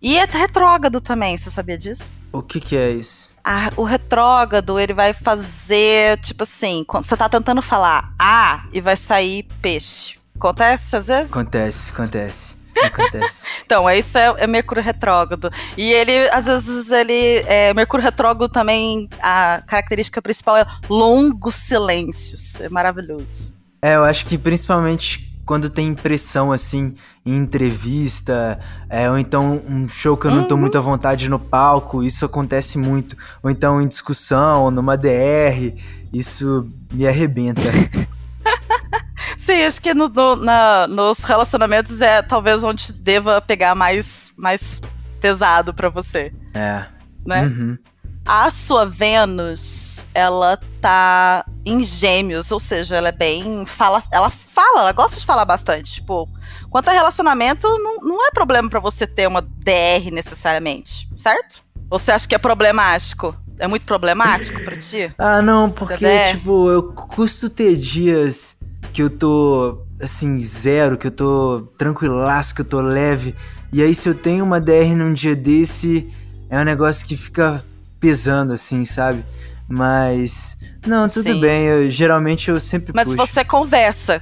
E 0.00 0.18
é 0.18 0.24
retrógrado 0.24 1.00
também, 1.00 1.36
você 1.36 1.50
sabia 1.50 1.78
disso? 1.78 2.12
O 2.32 2.42
que 2.42 2.60
que 2.60 2.76
é 2.76 2.90
isso? 2.90 3.30
Ah, 3.44 3.70
o 3.76 3.82
retrógrado, 3.82 4.78
ele 4.78 4.94
vai 4.94 5.12
fazer, 5.12 6.18
tipo 6.20 6.44
assim, 6.44 6.84
quando 6.86 7.04
você 7.04 7.16
tá 7.16 7.28
tentando 7.28 7.60
falar 7.60 8.12
A 8.18 8.64
e 8.72 8.80
vai 8.80 8.96
sair 8.96 9.44
peixe. 9.60 10.18
Acontece 10.36 10.96
às 10.96 11.06
vezes? 11.06 11.30
Acontece, 11.30 11.92
acontece. 11.92 12.56
Acontece. 12.84 13.46
então, 13.64 13.88
isso 13.90 14.16
é, 14.16 14.34
é, 14.38 14.46
Mercúrio 14.46 14.82
retrógrado. 14.82 15.50
E 15.76 15.92
ele, 15.92 16.28
às 16.30 16.46
vezes, 16.46 16.90
ele. 16.90 17.44
É, 17.46 17.74
Mercúrio 17.74 18.04
retrógrado 18.04 18.50
também, 18.50 19.08
a 19.20 19.62
característica 19.66 20.22
principal 20.22 20.56
é 20.56 20.66
longos 20.88 21.54
silêncios. 21.54 22.60
É 22.60 22.68
maravilhoso. 22.68 23.52
É, 23.82 23.96
eu 23.96 24.04
acho 24.04 24.24
que 24.24 24.38
principalmente 24.38 25.28
quando 25.44 25.68
tem 25.68 25.88
impressão, 25.88 26.52
assim, 26.52 26.94
em 27.26 27.36
entrevista, 27.36 28.60
é, 28.88 29.10
ou 29.10 29.18
então 29.18 29.60
um 29.68 29.88
show 29.88 30.16
que 30.16 30.26
eu 30.26 30.30
não 30.30 30.44
tô 30.44 30.54
uhum. 30.54 30.60
muito 30.60 30.78
à 30.78 30.80
vontade 30.80 31.28
no 31.28 31.38
palco, 31.38 32.02
isso 32.02 32.24
acontece 32.24 32.78
muito. 32.78 33.16
Ou 33.42 33.50
então 33.50 33.82
em 33.82 33.88
discussão, 33.88 34.70
numa 34.70 34.96
DR, 34.96 35.74
isso 36.12 36.70
me 36.92 37.06
arrebenta. 37.06 37.60
Sim, 39.36 39.64
acho 39.64 39.82
que 39.82 39.92
no, 39.92 40.08
no, 40.08 40.36
na, 40.36 40.86
nos 40.86 41.24
relacionamentos 41.24 42.00
é 42.00 42.22
talvez 42.22 42.62
onde 42.62 42.92
deva 42.92 43.40
pegar 43.40 43.74
mais, 43.74 44.32
mais 44.36 44.80
pesado 45.20 45.74
para 45.74 45.88
você. 45.88 46.32
É. 46.54 46.84
né? 47.26 47.46
Uhum. 47.46 47.78
A 48.24 48.50
sua 48.50 48.86
Vênus, 48.86 50.06
ela 50.14 50.58
tá 50.80 51.44
em 51.66 51.82
gêmeos, 51.84 52.52
ou 52.52 52.60
seja, 52.60 52.96
ela 52.96 53.08
é 53.08 53.12
bem. 53.12 53.66
Fala, 53.66 54.02
ela 54.12 54.30
fala, 54.30 54.80
ela 54.80 54.92
gosta 54.92 55.18
de 55.18 55.26
falar 55.26 55.44
bastante. 55.44 55.94
Tipo, 55.94 56.28
quanto 56.70 56.88
a 56.88 56.92
relacionamento, 56.92 57.68
não, 57.68 57.98
não 58.00 58.26
é 58.26 58.30
problema 58.30 58.70
para 58.70 58.80
você 58.80 59.06
ter 59.06 59.26
uma 59.26 59.42
DR 59.42 60.10
necessariamente, 60.12 61.08
certo? 61.16 61.62
Você 61.90 62.12
acha 62.12 62.28
que 62.28 62.34
é 62.34 62.38
problemático? 62.38 63.36
É 63.58 63.66
muito 63.66 63.84
problemático 63.84 64.60
pra 64.62 64.76
ti? 64.76 65.12
Ah, 65.18 65.42
não, 65.42 65.70
porque, 65.70 66.06
tipo, 66.32 66.70
eu 66.70 66.92
custo 66.92 67.50
ter 67.50 67.76
dias 67.76 68.56
que 68.92 69.02
eu 69.02 69.10
tô, 69.10 69.82
assim, 70.00 70.40
zero, 70.40 70.96
que 70.96 71.06
eu 71.06 71.10
tô 71.10 71.68
tranquilaço, 71.76 72.54
que 72.54 72.60
eu 72.60 72.64
tô 72.64 72.80
leve. 72.80 73.34
E 73.72 73.82
aí, 73.82 73.94
se 73.94 74.08
eu 74.08 74.14
tenho 74.14 74.44
uma 74.44 74.60
DR 74.60 74.94
num 74.96 75.12
dia 75.12 75.34
desse, 75.34 76.12
é 76.48 76.58
um 76.58 76.64
negócio 76.64 77.06
que 77.06 77.16
fica 77.16 77.64
pesando, 78.02 78.52
assim, 78.52 78.84
sabe? 78.84 79.24
Mas. 79.68 80.58
Não, 80.84 81.08
tudo 81.08 81.22
Sim. 81.22 81.40
bem. 81.40 81.62
Eu, 81.62 81.88
geralmente 81.88 82.50
eu 82.50 82.60
sempre 82.60 82.92
Mas 82.92 83.04
puxo. 83.04 83.16
você 83.16 83.44
conversa. 83.44 84.20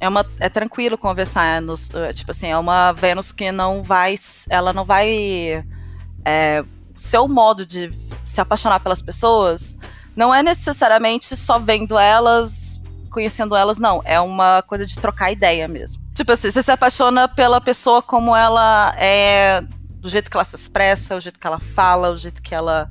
É, 0.00 0.08
uma, 0.08 0.26
é 0.40 0.48
tranquilo 0.48 0.98
conversar. 0.98 1.62
Nos, 1.62 1.88
eh, 1.94 2.12
tipo 2.12 2.32
assim, 2.32 2.48
é 2.48 2.58
uma 2.58 2.92
Vênus 2.92 3.30
que 3.30 3.52
não 3.52 3.84
vai. 3.84 4.16
Ela 4.48 4.72
não 4.72 4.84
vai. 4.84 5.64
É, 6.24 6.64
seu 6.96 7.28
modo 7.28 7.64
de 7.64 7.92
se 8.24 8.40
apaixonar 8.40 8.80
pelas 8.80 9.00
pessoas 9.00 9.76
não 10.14 10.34
é 10.34 10.42
necessariamente 10.42 11.36
só 11.36 11.58
vendo 11.58 11.98
elas, 11.98 12.80
conhecendo 13.10 13.54
elas, 13.56 13.78
não. 13.78 14.02
É 14.04 14.20
uma 14.20 14.62
coisa 14.62 14.84
de 14.84 14.98
trocar 14.98 15.30
ideia 15.30 15.68
mesmo. 15.68 16.02
Tipo 16.14 16.32
assim, 16.32 16.50
você 16.50 16.62
se 16.62 16.70
apaixona 16.70 17.28
pela 17.28 17.60
pessoa 17.60 18.02
como 18.02 18.34
ela 18.34 18.92
é. 18.98 19.62
Do 20.00 20.08
jeito 20.08 20.30
que 20.30 20.36
ela 20.36 20.44
se 20.44 20.56
expressa, 20.56 21.16
o 21.16 21.20
jeito 21.20 21.38
que 21.38 21.46
ela 21.46 21.60
fala, 21.60 22.10
o 22.10 22.16
jeito 22.16 22.42
que 22.42 22.54
ela. 22.54 22.90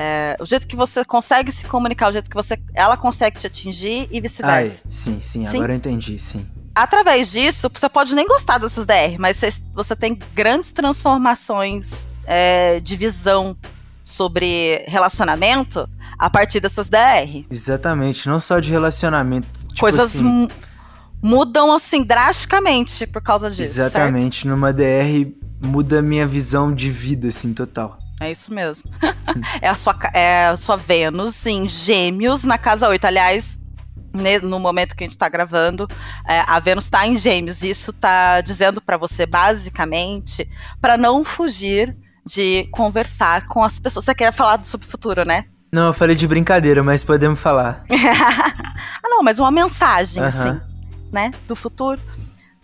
É, 0.00 0.36
o 0.40 0.46
jeito 0.46 0.64
que 0.68 0.76
você 0.76 1.04
consegue 1.04 1.50
se 1.50 1.64
comunicar, 1.64 2.08
o 2.08 2.12
jeito 2.12 2.30
que 2.30 2.36
você, 2.36 2.56
ela 2.72 2.96
consegue 2.96 3.38
te 3.40 3.46
atingir 3.48 4.06
e 4.12 4.20
vice-versa. 4.20 4.84
sim, 4.88 5.18
sim, 5.20 5.44
Sim? 5.44 5.56
agora 5.56 5.72
eu 5.72 5.76
entendi, 5.76 6.18
sim. 6.20 6.46
Através 6.72 7.32
disso, 7.32 7.68
você 7.74 7.88
pode 7.88 8.14
nem 8.14 8.24
gostar 8.28 8.58
dessas 8.58 8.86
DR, 8.86 9.16
mas 9.18 9.36
você, 9.38 9.52
você 9.74 9.96
tem 9.96 10.16
grandes 10.34 10.70
transformações 10.70 12.06
é, 12.24 12.78
de 12.78 12.96
visão 12.96 13.56
sobre 14.04 14.84
relacionamento 14.86 15.88
a 16.16 16.30
partir 16.30 16.60
dessas 16.60 16.88
DR. 16.88 17.44
Exatamente, 17.50 18.28
não 18.28 18.40
só 18.40 18.60
de 18.60 18.70
relacionamento. 18.70 19.48
Tipo 19.68 19.80
Coisas 19.80 20.14
assim, 20.14 20.22
mu- 20.22 20.48
mudam 21.20 21.74
assim 21.74 22.04
drasticamente 22.04 23.06
por 23.08 23.20
causa 23.20 23.50
disso. 23.50 23.74
certo? 23.74 23.96
Exatamente, 23.96 24.46
numa 24.46 24.72
DR 24.72 25.26
muda 25.60 25.98
a 25.98 26.02
minha 26.02 26.26
visão 26.26 26.72
de 26.72 26.88
vida, 26.90 27.28
assim, 27.28 27.52
total. 27.52 27.98
É 28.20 28.30
isso 28.30 28.52
mesmo. 28.52 28.90
é, 29.60 29.68
a 29.68 29.74
sua, 29.74 29.96
é 30.12 30.46
a 30.48 30.56
sua 30.56 30.76
Vênus 30.76 31.46
em 31.46 31.68
Gêmeos 31.68 32.44
na 32.44 32.58
casa 32.58 32.88
8. 32.88 33.04
Aliás, 33.04 33.58
no 34.42 34.58
momento 34.58 34.96
que 34.96 35.04
a 35.04 35.06
gente 35.06 35.18
tá 35.18 35.28
gravando, 35.28 35.86
é, 36.26 36.40
a 36.46 36.58
Vênus 36.58 36.88
tá 36.88 37.06
em 37.06 37.16
Gêmeos. 37.16 37.62
Isso 37.62 37.92
tá 37.92 38.40
dizendo 38.40 38.80
pra 38.80 38.96
você, 38.96 39.26
basicamente, 39.26 40.48
pra 40.80 40.96
não 40.96 41.24
fugir 41.24 41.96
de 42.26 42.68
conversar 42.72 43.46
com 43.46 43.62
as 43.62 43.78
pessoas. 43.78 44.04
Você 44.04 44.14
quer 44.14 44.32
falar 44.32 44.64
sobre 44.64 44.86
o 44.86 44.90
futuro, 44.90 45.24
né? 45.24 45.44
Não, 45.72 45.88
eu 45.88 45.92
falei 45.92 46.16
de 46.16 46.26
brincadeira, 46.26 46.82
mas 46.82 47.04
podemos 47.04 47.40
falar. 47.40 47.84
ah, 47.90 49.08
não, 49.08 49.22
mas 49.22 49.38
uma 49.38 49.50
mensagem, 49.50 50.22
Aham. 50.22 50.28
assim, 50.28 50.60
né? 51.12 51.30
Do 51.46 51.54
futuro. 51.54 52.00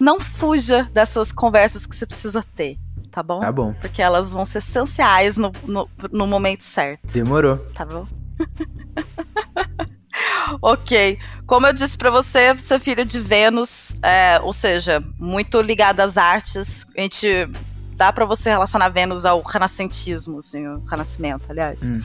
Não 0.01 0.19
fuja 0.19 0.89
dessas 0.93 1.31
conversas 1.31 1.87
que 1.87 1.95
você 1.95 2.07
precisa 2.07 2.45
ter, 2.57 2.77
tá 3.15 3.23
bom? 3.23 3.39
Tá 3.39 3.53
bom, 3.53 3.73
Porque 3.75 4.03
elas 4.03 4.33
vão 4.33 4.45
ser 4.45 4.59
essenciais 4.59 5.37
no, 5.37 5.53
no, 5.63 5.89
no 6.11 6.27
momento 6.27 6.65
certo. 6.65 7.07
demorou. 7.07 7.59
tá 7.73 7.85
bom? 7.85 8.07
ok. 10.61 11.19
Como 11.47 11.67
eu 11.67 11.73
disse 11.73 11.97
pra 11.97 12.11
você, 12.11 12.53
você 12.53 12.75
é 12.75 12.79
filho 12.81 13.05
de 13.05 13.21
Vênus, 13.21 13.97
é, 14.03 14.41
ou 14.41 14.53
seja, 14.53 15.01
muito 15.17 15.61
ligado 15.61 16.01
às 16.01 16.17
artes. 16.17 16.85
A 16.97 17.01
gente 17.03 17.49
dá 17.97 18.13
pra 18.13 18.25
você 18.25 18.51
relacionar 18.51 18.89
Vênus 18.89 19.25
ao 19.25 19.41
renascentismo, 19.43 20.41
assim, 20.41 20.67
o 20.67 20.85
renascimento, 20.85 21.45
aliás. 21.49 21.79
Hum. 21.89 22.01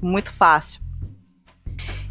Muito 0.00 0.32
fácil. 0.32 0.80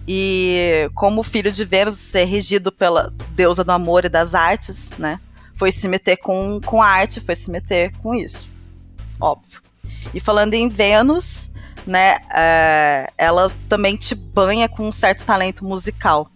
E 0.06 0.90
como 0.94 1.24
filho 1.24 1.52
de 1.52 1.64
Vênus, 1.64 1.98
você 1.98 2.20
é 2.20 2.26
regido 2.26 2.70
pela 2.70 3.14
deusa 3.30 3.64
do 3.64 3.72
amor 3.72 4.04
e 4.04 4.10
das 4.10 4.36
artes, 4.36 4.90
né? 4.98 5.22
Foi 5.62 5.72
se 5.72 5.88
meter 5.88 6.18
com, 6.18 6.60
com 6.66 6.82
arte, 6.82 7.20
foi 7.22 7.36
se 7.36 7.52
meter 7.52 7.96
com 8.00 8.16
isso. 8.16 8.50
Óbvio. 9.20 9.62
E 10.12 10.20
falando 10.20 10.56
em 10.56 10.68
Vênus, 10.68 11.52
né? 11.86 12.16
é, 12.34 13.14
ela 13.16 13.52
também 13.70 13.96
te 13.96 14.16
banha 14.16 14.68
com 14.68 14.88
um 14.88 14.92
certo 14.92 15.24
talento 15.24 15.64
musical, 15.64 16.28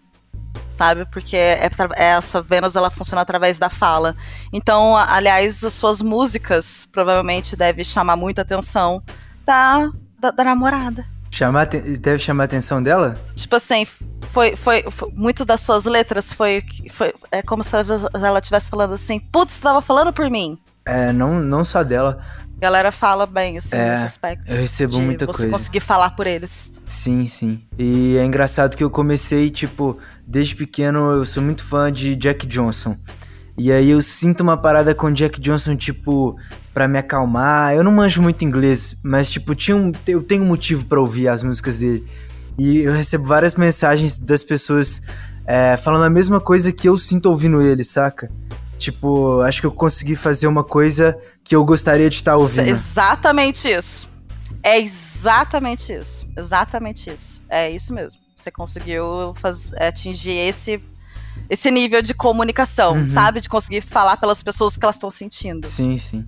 sabe? 0.78 1.06
Porque 1.06 1.36
é, 1.36 1.68
tra- 1.70 1.90
essa 1.96 2.40
Vênus 2.40 2.76
ela 2.76 2.92
funciona 2.92 3.24
através 3.24 3.58
da 3.58 3.68
fala. 3.68 4.16
Então, 4.54 4.96
aliás, 4.96 5.64
as 5.64 5.74
suas 5.74 6.04
músicas 6.04 6.88
provavelmente 6.92 7.56
devem 7.56 7.84
chamar 7.84 8.16
muita 8.16 8.44
atenção 8.44 9.02
da, 9.44 9.90
da, 10.20 10.30
da 10.30 10.44
namorada. 10.44 11.04
Chamar, 11.36 11.66
deve 11.68 12.18
chamar 12.20 12.44
a 12.44 12.46
atenção 12.46 12.82
dela? 12.82 13.18
Tipo 13.36 13.58
assim, 13.58 13.86
foi, 14.30 14.56
foi, 14.56 14.86
foi 14.90 15.12
muito 15.14 15.44
das 15.44 15.60
suas 15.60 15.84
letras 15.84 16.32
foi, 16.32 16.64
foi 16.90 17.14
é 17.30 17.42
como 17.42 17.62
se 17.62 17.76
ela 17.76 18.40
estivesse 18.40 18.70
falando 18.70 18.94
assim, 18.94 19.20
putz, 19.20 19.56
você 19.56 19.62
tava 19.62 19.82
falando 19.82 20.14
por 20.14 20.30
mim. 20.30 20.58
É, 20.86 21.12
não, 21.12 21.38
não 21.42 21.66
só 21.66 21.84
dela. 21.84 22.24
A 22.56 22.62
galera 22.62 22.90
fala 22.90 23.26
bem, 23.26 23.58
assim, 23.58 23.76
É, 23.76 23.92
nesse 23.92 24.06
aspecto. 24.06 24.50
Eu 24.50 24.62
recebo 24.62 25.02
muita 25.02 25.26
você 25.26 25.42
coisa. 25.42 25.58
conseguir 25.58 25.82
falar 25.82 26.12
por 26.12 26.26
eles. 26.26 26.72
Sim, 26.88 27.28
sim. 27.28 27.62
E 27.78 28.16
é 28.16 28.24
engraçado 28.24 28.78
que 28.78 28.84
eu 28.84 28.90
comecei, 28.90 29.50
tipo, 29.50 29.98
desde 30.26 30.56
pequeno 30.56 31.12
eu 31.12 31.26
sou 31.26 31.44
muito 31.44 31.66
fã 31.66 31.92
de 31.92 32.16
Jack 32.16 32.48
Johnson. 32.48 32.96
E 33.58 33.74
aí 33.74 33.90
eu 33.90 34.02
sinto 34.02 34.40
uma 34.40 34.56
parada 34.56 34.96
com 34.96 35.12
Jack 35.12 35.42
Johnson, 35.42 35.76
tipo, 35.76 36.38
pra 36.76 36.88
me 36.90 37.00
acalmar. 37.00 37.74
Eu 37.74 37.84
não 37.86 37.92
manjo 37.92 38.22
muito 38.22 38.44
inglês, 38.44 38.96
mas, 39.02 39.30
tipo, 39.30 39.56
tinha 39.56 39.76
um, 39.78 39.92
eu 40.06 40.22
tenho 40.22 40.44
um 40.44 40.48
motivo 40.48 40.84
pra 40.86 41.00
ouvir 41.00 41.30
as 41.30 41.42
músicas 41.42 41.78
dele. 41.80 42.06
E 42.60 42.80
eu 42.80 42.92
recebo 42.94 43.24
várias 43.26 43.56
mensagens 43.56 44.20
das 44.20 44.44
pessoas 44.44 45.02
é, 45.48 45.78
falando 45.78 46.04
a 46.04 46.10
mesma 46.10 46.40
coisa 46.42 46.72
que 46.74 46.88
eu 46.88 46.98
sinto 46.98 47.28
ouvindo 47.28 47.62
ele, 47.62 47.84
saca? 47.84 48.30
Tipo, 48.78 49.40
acho 49.42 49.62
que 49.62 49.68
eu 49.68 49.72
consegui 49.72 50.16
fazer 50.18 50.48
uma 50.48 50.64
coisa 50.66 51.18
que 51.46 51.56
eu 51.56 51.64
gostaria 51.64 52.10
de 52.10 52.18
estar 52.18 52.36
ouvindo. 52.36 52.68
Exatamente 52.68 53.70
isso. 53.72 54.10
É 54.62 54.78
exatamente 54.80 55.94
isso. 55.94 56.28
Exatamente 56.38 57.10
isso. 57.10 57.42
É 57.48 57.70
isso 57.72 57.94
mesmo. 57.94 58.20
Você 58.36 58.52
conseguiu 58.52 59.34
faz- 59.36 59.74
atingir 59.76 60.32
esse, 60.34 60.82
esse 61.50 61.72
nível 61.72 62.02
de 62.02 62.14
comunicação, 62.14 62.98
Uhum. 62.98 63.10
sabe? 63.10 63.40
De 63.42 63.48
conseguir 63.48 63.82
falar 63.82 64.18
pelas 64.18 64.44
pessoas 64.44 64.76
que 64.76 64.84
elas 64.84 64.96
estão 64.98 65.10
sentindo. 65.10 65.68
Sim, 65.68 65.98
sim. 65.98 66.26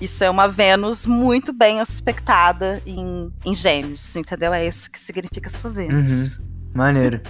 Isso 0.00 0.24
é 0.24 0.30
uma 0.30 0.48
Vênus 0.48 1.04
muito 1.04 1.52
bem 1.52 1.80
aspectada 1.80 2.82
em, 2.86 3.30
em 3.44 3.54
gêmeos, 3.54 4.16
entendeu? 4.16 4.52
É 4.52 4.66
isso 4.66 4.90
que 4.90 4.98
significa 4.98 5.50
sua 5.50 5.70
Vênus. 5.70 6.38
Uhum. 6.38 6.44
Maneiro. 6.74 7.20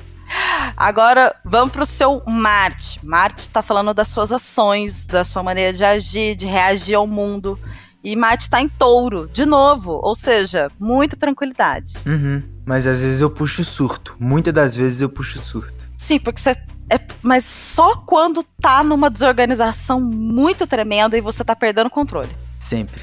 Agora, 0.76 1.34
vamos 1.44 1.72
pro 1.72 1.84
seu 1.84 2.22
Marte. 2.26 3.04
Marte 3.04 3.50
tá 3.50 3.62
falando 3.62 3.92
das 3.92 4.08
suas 4.08 4.30
ações, 4.30 5.04
da 5.04 5.24
sua 5.24 5.42
maneira 5.42 5.72
de 5.72 5.84
agir, 5.84 6.36
de 6.36 6.46
reagir 6.46 6.94
ao 6.94 7.06
mundo. 7.06 7.58
E 8.02 8.16
Marte 8.16 8.48
tá 8.48 8.60
em 8.60 8.68
touro, 8.68 9.28
de 9.32 9.44
novo. 9.44 10.00
Ou 10.02 10.14
seja, 10.14 10.70
muita 10.78 11.16
tranquilidade. 11.16 11.94
Uhum. 12.06 12.42
Mas 12.64 12.86
às 12.86 13.02
vezes 13.02 13.20
eu 13.20 13.30
puxo 13.30 13.64
surto. 13.64 14.14
Muitas 14.18 14.54
das 14.54 14.74
vezes 14.74 15.00
eu 15.00 15.08
puxo 15.08 15.38
surto. 15.38 15.86
Sim, 15.96 16.18
porque 16.18 16.40
você. 16.40 16.56
É, 16.88 16.98
mas 17.22 17.44
só 17.44 17.94
quando 17.96 18.44
tá 18.60 18.82
numa 18.82 19.10
desorganização 19.10 20.00
muito 20.00 20.66
tremenda 20.66 21.16
e 21.16 21.20
você 21.20 21.44
tá 21.44 21.54
perdendo 21.54 21.86
o 21.86 21.90
controle. 21.90 22.30
Sempre. 22.60 23.02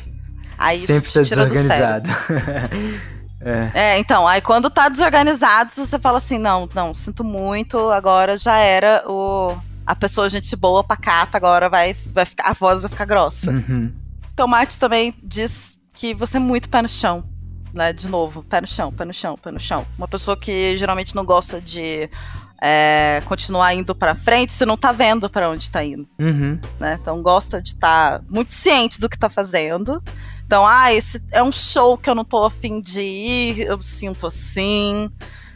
Aí 0.57 0.77
Sempre 0.77 1.11
tá 1.11 1.21
desorganizado. 1.21 2.09
é. 3.41 3.71
É, 3.73 3.99
então, 3.99 4.25
aí 4.25 4.39
quando 4.39 4.69
tá 4.69 4.87
desorganizado, 4.87 5.71
você 5.71 5.99
fala 5.99 6.19
assim, 6.19 6.37
não, 6.37 6.69
não, 6.73 6.93
sinto 6.93 7.23
muito, 7.23 7.89
agora 7.89 8.37
já 8.37 8.57
era 8.57 9.03
o 9.05 9.57
a 9.87 9.95
pessoa 9.95 10.27
gente 10.27 10.53
boa, 10.57 10.83
pacata, 10.83 11.37
agora 11.37 11.69
vai, 11.69 11.93
vai 11.93 12.25
ficar, 12.25 12.49
a 12.49 12.53
voz 12.53 12.81
vai 12.81 12.91
ficar 12.91 13.05
grossa. 13.05 13.51
Uhum. 13.51 13.89
Então, 14.33 14.45
Marte 14.45 14.77
também 14.77 15.15
diz 15.23 15.77
que 15.93 16.13
você 16.13 16.35
é 16.35 16.39
muito 16.41 16.69
pé 16.69 16.81
no 16.81 16.89
chão, 16.89 17.23
né? 17.73 17.93
De 17.93 18.09
novo, 18.09 18.43
pé 18.43 18.59
no 18.59 18.67
chão, 18.67 18.91
pé 18.91 19.05
no 19.05 19.13
chão, 19.13 19.37
pé 19.41 19.49
no 19.49 19.59
chão. 19.59 19.87
Uma 19.97 20.07
pessoa 20.07 20.35
que 20.35 20.77
geralmente 20.77 21.15
não 21.15 21.23
gosta 21.23 21.61
de 21.61 22.09
é, 22.61 23.21
continuar 23.25 23.73
indo 23.73 23.93
pra 23.93 24.15
frente, 24.15 24.51
você 24.53 24.65
não 24.65 24.77
tá 24.77 24.91
vendo 24.91 25.29
pra 25.29 25.49
onde 25.49 25.69
tá 25.69 25.83
indo 25.83 26.07
Uhum. 26.19 26.59
né? 26.79 26.97
Então 26.99 27.21
gosta 27.21 27.61
de 27.61 27.69
estar 27.69 28.21
muito 28.29 28.53
ciente 28.53 28.99
do 28.99 29.09
que 29.09 29.17
tá 29.17 29.29
fazendo. 29.29 30.01
Então, 30.45 30.65
ah, 30.65 30.93
esse 30.93 31.21
é 31.31 31.43
um 31.43 31.51
show 31.51 31.97
que 31.97 32.09
eu 32.09 32.15
não 32.15 32.23
tô 32.23 32.43
afim 32.45 32.79
de 32.79 33.01
ir, 33.01 33.59
eu 33.61 33.77
me 33.77 33.83
sinto 33.83 34.25
assim. 34.27 35.11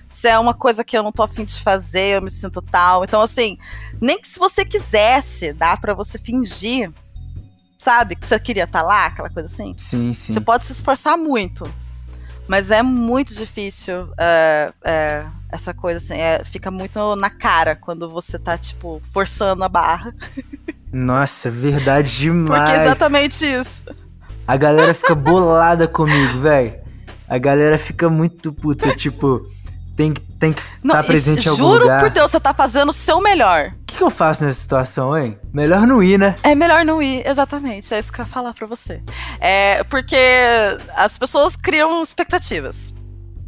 Se 0.09 0.27
é 0.27 0.37
uma 0.37 0.53
coisa 0.53 0.83
que 0.83 0.97
eu 0.97 1.01
não 1.01 1.13
tô 1.13 1.23
afim 1.23 1.45
de 1.45 1.57
fazer, 1.61 2.17
eu 2.17 2.21
me 2.21 2.29
sinto 2.29 2.61
tal. 2.61 3.03
Então, 3.05 3.21
assim, 3.21 3.57
nem 4.01 4.19
que 4.19 4.27
se 4.27 4.37
você 4.37 4.65
quisesse, 4.65 5.53
dá 5.53 5.77
pra 5.77 5.93
você 5.93 6.19
fingir, 6.19 6.91
sabe, 7.79 8.17
que 8.17 8.27
você 8.27 8.37
queria 8.37 8.65
estar 8.65 8.81
lá, 8.81 9.05
aquela 9.05 9.29
coisa 9.29 9.47
assim. 9.51 9.73
Sim, 9.77 10.13
sim. 10.13 10.33
Você 10.33 10.41
pode 10.41 10.65
se 10.65 10.73
esforçar 10.73 11.17
muito. 11.17 11.63
Mas 12.45 12.69
é 12.69 12.83
muito 12.83 13.33
difícil 13.33 14.09
é, 14.17 14.73
é, 14.83 15.25
essa 15.51 15.73
coisa, 15.73 15.97
assim, 15.97 16.19
é, 16.19 16.43
fica 16.43 16.71
muito 16.71 17.15
na 17.15 17.29
cara 17.29 17.75
quando 17.75 18.09
você 18.09 18.39
tá, 18.39 18.57
tipo, 18.57 19.01
forçando 19.11 19.63
a 19.63 19.69
barra. 19.69 20.13
Nossa, 20.91 21.49
verdade 21.49 22.15
demais. 22.17 22.61
Porque 22.61 22.71
é 22.71 22.85
exatamente 22.85 23.45
isso. 23.45 23.83
A 24.47 24.57
galera 24.57 24.93
fica 24.93 25.15
bolada 25.15 25.87
comigo, 25.87 26.39
velho. 26.39 26.79
A 27.27 27.37
galera 27.37 27.77
fica 27.77 28.09
muito 28.09 28.51
puta, 28.51 28.93
tipo, 28.95 29.45
tem 29.95 30.11
que 30.11 30.21
tem 30.41 30.51
que 30.51 30.61
estar 30.61 30.95
tá 30.95 31.03
presente 31.03 31.45
em 31.45 31.49
algum 31.49 31.63
juro 31.63 31.81
lugar. 31.81 31.99
Juro 31.99 32.09
por 32.09 32.13
Deus, 32.15 32.31
você 32.31 32.39
tá 32.39 32.51
fazendo 32.51 32.89
o 32.89 32.93
seu 32.93 33.21
melhor. 33.21 33.67
O 33.67 33.85
que, 33.85 33.97
que, 33.97 34.03
eu 34.03 34.09
faço 34.09 34.43
nessa 34.43 34.59
situação, 34.59 35.15
hein? 35.15 35.37
Melhor 35.53 35.85
não 35.85 36.01
ir, 36.01 36.17
né? 36.17 36.35
É 36.41 36.55
melhor 36.55 36.83
não 36.83 37.01
ir, 37.01 37.25
exatamente. 37.27 37.93
É 37.93 37.99
isso 37.99 38.11
que 38.11 38.19
eu 38.19 38.25
ia 38.25 38.31
falar 38.31 38.51
pra 38.55 38.65
você. 38.65 39.03
É 39.39 39.83
porque 39.83 40.17
as 40.95 41.15
pessoas 41.17 41.55
criam 41.55 42.01
expectativas 42.01 42.91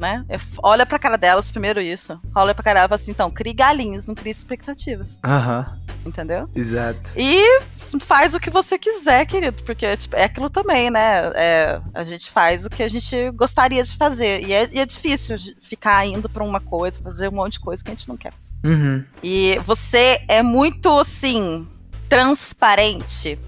né? 0.04 0.26
Olha 0.62 0.86
pra 0.86 1.00
cara 1.00 1.18
delas, 1.18 1.50
primeiro 1.50 1.80
isso. 1.80 2.20
Olha 2.36 2.54
pra 2.54 2.62
cara 2.62 2.82
delas 2.82 3.02
assim, 3.02 3.12
então, 3.12 3.32
crie 3.32 3.54
galinhas, 3.54 4.06
não 4.06 4.14
crie 4.14 4.32
expectativas. 4.32 5.18
Aham. 5.24 5.80
Entendeu? 6.06 6.50
Exato. 6.54 7.14
E 7.16 7.62
faz 8.02 8.34
o 8.34 8.40
que 8.40 8.50
você 8.50 8.78
quiser, 8.78 9.26
querido, 9.26 9.64
porque 9.64 9.96
tipo, 9.96 10.18
é 10.18 10.26
aquilo 10.26 10.50
também, 10.50 10.90
né? 10.90 11.32
É, 11.36 11.80
a 11.94 12.04
gente 12.04 12.30
faz 12.30 12.66
o 12.66 12.70
que 12.70 12.84
a 12.84 12.90
gente 12.90 13.32
gostaria 13.32 13.82
de 13.82 13.96
fazer. 13.96 14.46
E 14.46 14.52
é, 14.52 14.70
e 14.74 14.80
é 14.82 14.86
difícil 14.86 15.38
ficar 15.62 16.06
indo 16.06 16.28
pra 16.28 16.44
uma 16.44 16.60
coisa, 16.60 17.02
fazer 17.02 17.30
um 17.30 17.36
monte 17.36 17.54
de 17.54 17.62
coisa 17.62 17.82
que 17.82 17.90
a 17.90 17.94
gente 17.94 18.10
não 18.10 18.18
quer 18.18 18.34
fazer. 18.34 18.56
Uhum. 18.66 19.06
E 19.24 19.58
você 19.64 20.22
é 20.28 20.44
muito, 20.44 20.90
assim, 21.00 21.66
transparente 22.10 23.40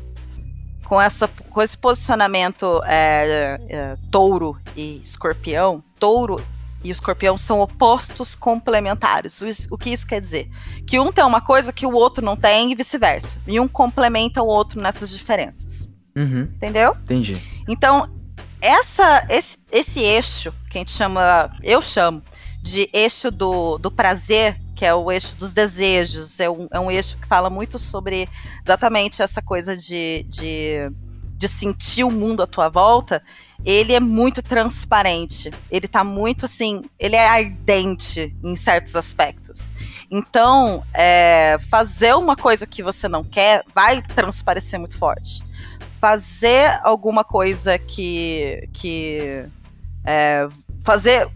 com, 0.85 1.01
essa, 1.01 1.27
com 1.27 1.61
esse 1.61 1.77
posicionamento 1.77 2.81
é, 2.85 3.59
é, 3.67 3.97
touro 4.09 4.57
e 4.75 5.01
escorpião, 5.03 5.83
touro 5.99 6.43
e 6.83 6.89
escorpião 6.89 7.37
são 7.37 7.59
opostos 7.61 8.35
complementares. 8.35 9.41
O 9.71 9.77
que 9.77 9.89
isso 9.89 10.05
quer 10.05 10.21
dizer? 10.21 10.49
Que 10.85 10.99
um 10.99 11.11
tem 11.11 11.23
uma 11.23 11.41
coisa 11.41 11.73
que 11.73 11.85
o 11.85 11.93
outro 11.93 12.23
não 12.23 12.37
tem 12.37 12.71
e 12.71 12.75
vice-versa. 12.75 13.41
E 13.47 13.59
um 13.59 13.67
complementa 13.67 14.43
o 14.43 14.47
outro 14.47 14.79
nessas 14.79 15.09
diferenças. 15.09 15.89
Uhum. 16.15 16.43
Entendeu? 16.43 16.95
Entendi. 17.03 17.41
Então, 17.67 18.07
essa, 18.61 19.25
esse, 19.29 19.57
esse 19.71 19.99
eixo, 19.99 20.53
que 20.69 20.77
a 20.77 20.81
gente 20.81 20.91
chama, 20.91 21.51
eu 21.63 21.81
chamo, 21.81 22.21
de 22.61 22.89
eixo 22.93 23.31
do, 23.31 23.77
do 23.77 23.91
prazer, 23.91 24.59
que 24.75 24.85
é 24.85 24.93
o 24.93 25.11
eixo 25.11 25.35
dos 25.35 25.53
desejos, 25.53 26.39
é 26.39 26.49
um, 26.49 26.67
é 26.71 26.79
um 26.79 26.91
eixo 26.91 27.17
que 27.17 27.27
fala 27.27 27.49
muito 27.49 27.77
sobre 27.79 28.27
exatamente 28.63 29.21
essa 29.21 29.41
coisa 29.41 29.75
de, 29.75 30.25
de, 30.29 30.91
de 31.45 31.51
sentir 31.51 32.03
o 32.03 32.11
mundo 32.11 32.41
à 32.41 32.47
tua 32.47 32.69
volta, 32.69 33.21
ele 33.63 33.93
é 33.93 33.99
muito 33.99 34.41
transparente. 34.41 35.51
Ele 35.69 35.87
tá 35.87 36.03
muito 36.03 36.45
assim, 36.45 36.83
ele 36.99 37.15
é 37.15 37.27
ardente 37.27 38.35
em 38.43 38.55
certos 38.55 38.95
aspectos. 38.95 39.71
Então, 40.09 40.83
é, 40.93 41.57
fazer 41.69 42.15
uma 42.15 42.35
coisa 42.35 42.65
que 42.65 42.81
você 42.81 43.07
não 43.07 43.23
quer 43.23 43.63
vai 43.73 44.01
transparecer 44.01 44.79
muito 44.79 44.97
forte. 44.97 45.43
Fazer 46.01 46.79
alguma 46.83 47.23
coisa 47.23 47.77
que. 47.77 48.67
que 48.73 49.45
é, 50.03 50.47
fazer 50.83 51.29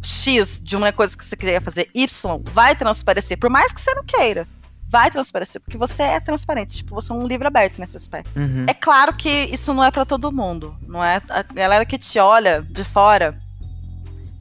X 0.00 0.60
de 0.62 0.76
uma 0.76 0.92
coisa 0.92 1.16
que 1.16 1.24
você 1.24 1.36
queria 1.36 1.60
fazer 1.60 1.90
Y 1.92 2.42
vai 2.52 2.76
transparecer, 2.76 3.36
por 3.36 3.50
mais 3.50 3.72
que 3.72 3.80
você 3.80 3.92
não 3.94 4.04
queira. 4.04 4.46
Vai 4.90 5.10
transparecer, 5.10 5.60
porque 5.60 5.76
você 5.76 6.02
é 6.02 6.20
transparente, 6.20 6.78
tipo, 6.78 6.94
você 6.94 7.12
é 7.12 7.14
um 7.14 7.26
livro 7.26 7.46
aberto 7.46 7.78
nesse 7.78 7.96
aspecto. 7.96 8.38
Uhum. 8.38 8.64
É 8.66 8.72
claro 8.72 9.14
que 9.14 9.28
isso 9.28 9.74
não 9.74 9.84
é 9.84 9.90
para 9.90 10.06
todo 10.06 10.32
mundo, 10.32 10.74
não 10.86 11.04
é? 11.04 11.20
A 11.28 11.42
galera 11.42 11.84
que 11.84 11.98
te 11.98 12.18
olha 12.18 12.62
de 12.62 12.84
fora 12.84 13.38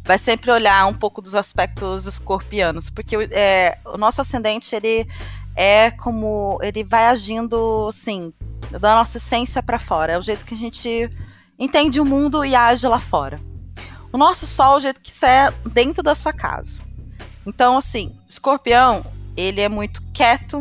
vai 0.06 0.18
sempre 0.18 0.50
olhar 0.50 0.88
um 0.88 0.94
pouco 0.94 1.22
dos 1.22 1.36
aspectos 1.36 2.06
escorpianos, 2.06 2.90
porque 2.90 3.18
é, 3.30 3.78
o 3.86 3.98
nosso 3.98 4.22
ascendente, 4.22 4.74
ele 4.74 5.06
é 5.54 5.92
como, 5.92 6.58
ele 6.62 6.82
vai 6.82 7.08
agindo, 7.08 7.88
assim, 7.90 8.32
da 8.72 8.96
nossa 8.96 9.18
essência 9.18 9.62
para 9.62 9.78
fora, 9.78 10.14
é 10.14 10.18
o 10.18 10.22
jeito 10.22 10.46
que 10.46 10.54
a 10.54 10.58
gente 10.58 11.10
entende 11.60 12.00
o 12.00 12.06
mundo 12.06 12.46
e 12.46 12.56
age 12.56 12.88
lá 12.88 13.00
fora. 13.00 13.38
O 14.14 14.18
nosso 14.18 14.48
sol 14.48 14.76
é 14.76 14.78
o 14.78 14.80
jeito 14.80 15.02
que 15.02 15.12
isso 15.12 15.26
é 15.26 15.52
dentro 15.74 16.02
da 16.02 16.16
sua 16.16 16.32
casa. 16.32 16.80
Então, 17.46 17.78
assim, 17.78 18.18
escorpião, 18.28 19.04
ele 19.38 19.62
é 19.62 19.70
muito 19.70 20.02
quieto, 20.12 20.60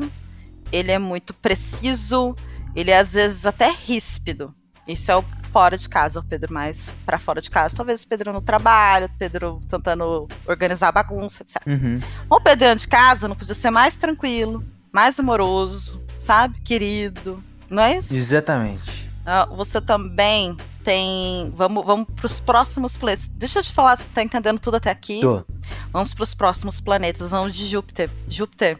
ele 0.71 0.93
é 0.93 0.99
muito 0.99 1.33
preciso, 1.33 2.37
ele 2.75 2.91
é 2.91 2.99
às 2.99 3.15
vezes 3.15 3.47
até 3.47 3.71
ríspido. 3.71 4.55
Isso 4.87 5.11
é 5.11 5.17
o 5.17 5.25
fora 5.57 5.79
de 5.79 5.89
casa, 5.89 6.21
o 6.21 6.23
Pedro 6.23 6.53
mais 6.53 6.93
para 7.07 7.19
fora 7.19 7.41
de 7.41 7.51
casa. 7.51 7.75
Talvez 7.75 8.03
o 8.03 8.09
Pedro 8.09 8.31
no 8.31 8.43
trabalho, 8.43 9.07
o 9.07 9.19
Pedro 9.19 9.63
tentando 9.71 10.29
organizar 10.47 10.89
a 10.89 10.93
bagunça, 10.93 11.43
etc. 11.43 11.63
Uhum. 11.67 11.99
O 12.29 12.39
Pedro 12.39 12.77
de 12.77 12.87
casa 12.87 13.27
não 13.27 13.35
podia 13.35 13.55
ser 13.55 13.71
mais 13.71 13.97
tranquilo, 13.97 14.63
mais 14.93 15.19
amoroso, 15.19 16.05
sabe? 16.21 16.61
Querido. 16.61 17.43
Não 17.71 17.83
é 17.83 17.97
isso? 17.97 18.15
Exatamente. 18.15 19.06
Uh, 19.27 19.57
você 19.57 19.81
também 19.81 20.57
tem. 20.85 21.53
Vamos, 21.57 21.85
vamos 21.85 22.07
para 22.15 22.27
os 22.27 22.39
próximos 22.39 22.97
planetas. 22.97 23.27
Deixa 23.27 23.59
eu 23.59 23.63
te 23.65 23.73
falar 23.73 23.97
se 23.97 24.05
você 24.05 24.11
tá 24.11 24.23
entendendo 24.23 24.61
tudo 24.61 24.77
até 24.77 24.89
aqui. 24.89 25.21
Tô. 25.21 25.45
Vamos 25.93 26.15
para 26.15 26.23
os 26.23 26.33
próximos 26.33 26.81
planetas. 26.81 27.33
Vamos 27.33 27.57
de 27.57 27.67
Júpiter. 27.67 28.09
Júpiter 28.29 28.79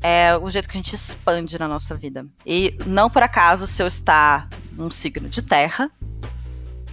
é 0.00 0.36
o 0.36 0.48
jeito 0.48 0.68
que 0.68 0.78
a 0.78 0.80
gente 0.80 0.94
expande 0.94 1.58
na 1.58 1.66
nossa 1.66 1.96
vida. 1.96 2.24
E 2.46 2.78
não 2.86 3.10
por 3.10 3.24
acaso 3.24 3.66
se 3.66 3.82
eu 3.82 3.88
está 3.88 4.48
num 4.72 4.90
signo 4.90 5.28
de 5.28 5.42
terra, 5.42 5.90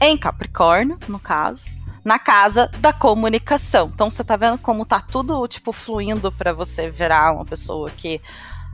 em 0.01 0.17
Capricórnio, 0.17 0.97
no 1.07 1.19
caso, 1.19 1.63
na 2.03 2.17
casa 2.17 2.71
da 2.79 2.91
comunicação. 2.91 3.91
Então 3.93 4.09
você 4.09 4.23
tá 4.23 4.35
vendo 4.35 4.57
como 4.57 4.85
tá 4.85 4.99
tudo 4.99 5.47
tipo 5.47 5.71
fluindo 5.71 6.31
para 6.31 6.53
você 6.53 6.89
virar 6.89 7.33
uma 7.33 7.45
pessoa 7.45 7.89
que 7.89 8.19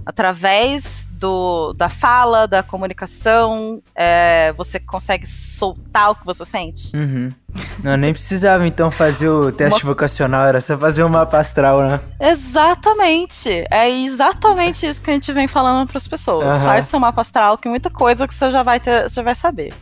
através 0.05 1.07
do, 1.11 1.73
da 1.73 1.89
fala, 1.89 2.47
da 2.47 2.61
comunicação, 2.61 3.81
é, 3.95 4.53
você 4.53 4.79
consegue 4.79 5.25
soltar 5.25 6.11
o 6.11 6.15
que 6.15 6.25
você 6.25 6.45
sente. 6.45 6.95
Uhum. 6.95 7.29
Não, 7.83 7.95
nem 7.95 8.11
precisava 8.11 8.67
então 8.67 8.91
fazer 8.91 9.29
o 9.29 9.51
teste 9.51 9.83
uma... 9.83 9.91
vocacional, 9.91 10.45
era 10.45 10.59
só 10.59 10.77
fazer 10.77 11.03
o 11.03 11.09
mapa 11.09 11.37
astral, 11.37 11.81
né? 11.81 11.99
Exatamente. 12.19 13.65
É 13.69 13.89
exatamente 13.89 14.87
isso 14.87 15.01
que 15.01 15.09
a 15.09 15.13
gente 15.13 15.31
vem 15.31 15.47
falando 15.47 15.87
para 15.87 15.97
as 15.97 16.07
pessoas. 16.07 16.55
Uhum. 16.55 16.63
Faz 16.65 16.85
seu 16.85 16.99
mapa 16.99 17.21
astral, 17.21 17.57
que 17.57 17.69
muita 17.69 17.89
coisa 17.89 18.27
que 18.27 18.33
você 18.33 18.51
já 18.51 18.63
vai 18.63 18.79
ter, 18.79 19.03
você 19.03 19.15
já 19.15 19.23
vai 19.23 19.35
saber. 19.35 19.73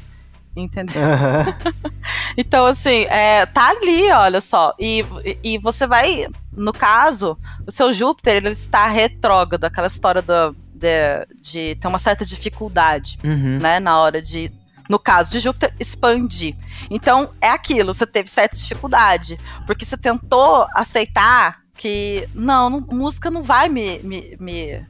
Entendeu? 0.56 1.02
Uhum. 1.02 1.92
então, 2.36 2.66
assim, 2.66 3.06
é, 3.06 3.46
tá 3.46 3.70
ali, 3.70 4.12
olha 4.12 4.42
só. 4.42 4.74
E, 4.78 5.04
e 5.44 5.58
você 5.58 5.88
vai, 5.88 6.28
no 6.52 6.74
caso, 6.74 7.38
o 7.66 7.72
seu 7.72 7.94
Júpiter, 7.94 8.36
ele 8.36 8.50
está 8.50 8.86
retrógrado, 8.88 9.64
aquela 9.64 9.88
história 9.88 10.22
do, 10.22 10.56
de, 10.74 11.26
de 11.40 11.76
ter 11.76 11.88
uma 11.88 12.00
certa 12.00 12.26
dificuldade, 12.26 13.18
uhum. 13.24 13.60
né, 13.62 13.80
na 13.80 13.98
hora 14.00 14.22
de, 14.22 14.52
no 14.90 15.00
caso 15.00 15.32
de 15.32 15.40
Júpiter, 15.40 15.74
expandir. 15.80 16.56
Então, 16.90 17.34
é 17.40 17.50
aquilo, 17.50 17.94
você 17.94 18.06
teve 18.06 18.30
certa 18.30 18.58
dificuldade, 18.58 19.40
porque 19.66 19.86
você 19.86 19.98
tentou 19.98 20.68
aceitar 20.74 21.62
que, 21.76 22.28
não, 22.36 22.70
não 22.70 22.80
música 22.82 23.32
não 23.32 23.42
vai 23.42 23.70
me, 23.70 24.00
me, 24.00 24.38
me, 24.40 24.86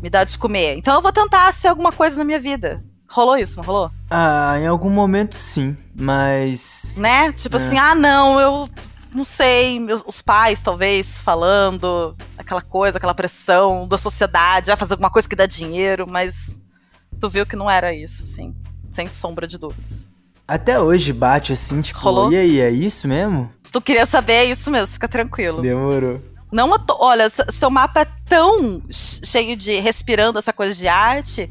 me 0.00 0.10
dar 0.10 0.24
de 0.24 0.38
comer, 0.38 0.76
então 0.78 0.94
eu 0.94 1.02
vou 1.02 1.12
tentar 1.12 1.52
ser 1.52 1.68
alguma 1.68 1.92
coisa 1.92 2.16
na 2.16 2.24
minha 2.24 2.40
vida. 2.40 2.82
Rolou 3.12 3.36
isso, 3.36 3.58
não 3.58 3.64
rolou? 3.64 3.90
Ah, 4.10 4.58
em 4.58 4.66
algum 4.66 4.88
momento 4.88 5.36
sim, 5.36 5.76
mas. 5.94 6.94
Né? 6.96 7.30
Tipo 7.32 7.56
é. 7.56 7.60
assim, 7.60 7.76
ah, 7.76 7.94
não, 7.94 8.40
eu 8.40 8.70
não 9.14 9.22
sei, 9.22 9.78
meus, 9.78 10.02
os 10.06 10.22
pais 10.22 10.62
talvez 10.62 11.20
falando, 11.20 12.16
aquela 12.38 12.62
coisa, 12.62 12.96
aquela 12.96 13.14
pressão 13.14 13.86
da 13.86 13.98
sociedade, 13.98 14.72
a 14.72 14.78
fazer 14.78 14.94
alguma 14.94 15.10
coisa 15.10 15.28
que 15.28 15.36
dá 15.36 15.44
dinheiro, 15.44 16.06
mas 16.08 16.58
tu 17.20 17.28
viu 17.28 17.44
que 17.44 17.54
não 17.54 17.70
era 17.70 17.94
isso, 17.94 18.22
assim, 18.22 18.54
sem 18.90 19.06
sombra 19.10 19.46
de 19.46 19.58
dúvidas. 19.58 20.08
Até 20.48 20.80
hoje 20.80 21.12
bate 21.12 21.52
assim, 21.52 21.82
tipo, 21.82 22.00
Rolou? 22.00 22.32
e 22.32 22.36
aí, 22.36 22.60
é 22.60 22.70
isso 22.70 23.06
mesmo? 23.06 23.52
Se 23.62 23.70
tu 23.70 23.82
queria 23.82 24.06
saber, 24.06 24.32
é 24.32 24.44
isso 24.46 24.70
mesmo, 24.70 24.88
fica 24.88 25.06
tranquilo. 25.06 25.60
Demorou. 25.60 26.18
Não, 26.50 26.70
olha, 26.98 27.28
seu 27.28 27.68
mapa 27.68 28.00
é 28.00 28.06
tão 28.26 28.82
cheio 28.90 29.54
de 29.54 29.78
respirando 29.80 30.38
essa 30.38 30.52
coisa 30.52 30.74
de 30.74 30.88
arte 30.88 31.50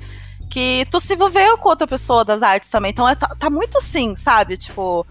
que 0.52 0.86
tu 0.92 1.00
se 1.00 1.14
envolveu 1.14 1.58
com 1.58 1.70
outra 1.70 1.88
pessoa 1.88 2.26
das 2.26 2.44
artes 2.44 2.70
também. 2.70 2.92
Então 2.92 3.08
é, 3.08 3.16
tá, 3.16 3.34
tá 3.40 3.50
muito 3.50 3.80
sim, 3.82 4.18
sabe? 4.18 4.58
Tipo, 4.58 5.08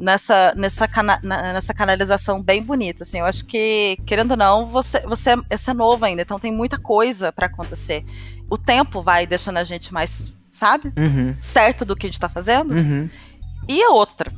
nessa, 0.00 0.54
nessa, 0.56 0.88
cana 0.88 1.20
nessa 1.22 1.74
canalização 1.74 2.42
bem 2.42 2.62
bonita, 2.62 3.04
assim. 3.04 3.18
Eu 3.18 3.26
acho 3.26 3.44
que, 3.44 3.98
querendo 4.06 4.30
ou 4.30 4.36
não, 4.36 4.66
você, 4.66 5.00
você, 5.00 5.36
você 5.36 5.70
é 5.70 5.74
novo 5.74 6.04
ainda, 6.06 6.22
então 6.22 6.38
tem 6.38 6.50
muita 6.50 6.78
coisa 6.78 7.30
para 7.30 7.46
acontecer. 7.46 8.02
O 8.48 8.56
tempo 8.56 9.02
vai 9.02 9.26
deixando 9.26 9.58
a 9.58 9.64
gente 9.64 9.92
mais, 9.92 10.32
sabe? 10.50 10.90
Uhum. 10.96 11.36
Certo 11.38 11.84
do 11.84 11.94
que 11.94 12.06
a 12.06 12.10
gente 12.10 12.18
tá 12.18 12.30
fazendo. 12.30 12.74
Uhum. 12.74 13.10
E 13.68 13.86
outra. 13.88 14.32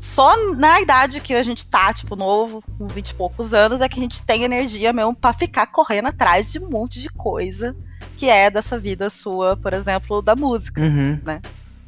Só 0.00 0.36
na 0.56 0.80
idade 0.80 1.20
que 1.20 1.32
a 1.32 1.42
gente 1.44 1.64
tá, 1.64 1.94
tipo, 1.94 2.16
novo, 2.16 2.60
com 2.76 2.88
20 2.88 3.10
e 3.10 3.14
poucos 3.14 3.54
anos, 3.54 3.80
é 3.80 3.88
que 3.88 4.00
a 4.00 4.02
gente 4.02 4.20
tem 4.22 4.42
energia 4.42 4.92
mesmo 4.92 5.14
para 5.14 5.32
ficar 5.32 5.68
correndo 5.68 6.08
atrás 6.08 6.50
de 6.50 6.58
um 6.58 6.68
monte 6.68 7.00
de 7.00 7.08
coisa 7.08 7.74
que 8.16 8.28
é 8.28 8.50
dessa 8.50 8.78
vida 8.78 9.10
sua, 9.10 9.56
por 9.56 9.72
exemplo, 9.72 10.22
da 10.22 10.34
música, 10.34 10.80
uhum. 10.80 11.20
né? 11.22 11.40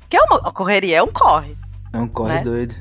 Que 0.09 0.17
é 0.17 0.21
uma 0.23 0.53
correria, 0.53 0.99
é 0.99 1.03
um 1.03 1.09
corre. 1.09 1.57
É 1.93 1.99
um 1.99 2.09
corre 2.09 2.35
né? 2.35 2.41
doido. 2.43 2.75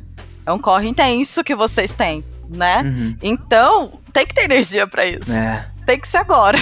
É 0.45 0.51
um 0.51 0.59
corre 0.59 0.87
intenso 0.87 1.43
que 1.43 1.55
vocês 1.55 1.93
têm, 1.93 2.23
né? 2.49 2.81
Uhum. 2.83 3.17
Então, 3.21 3.99
tem 4.13 4.25
que 4.25 4.33
ter 4.33 4.43
energia 4.43 4.87
para 4.87 5.05
isso. 5.05 5.31
É. 5.31 5.67
Tem 5.85 5.99
que 5.99 6.07
ser 6.07 6.17
agora. 6.17 6.57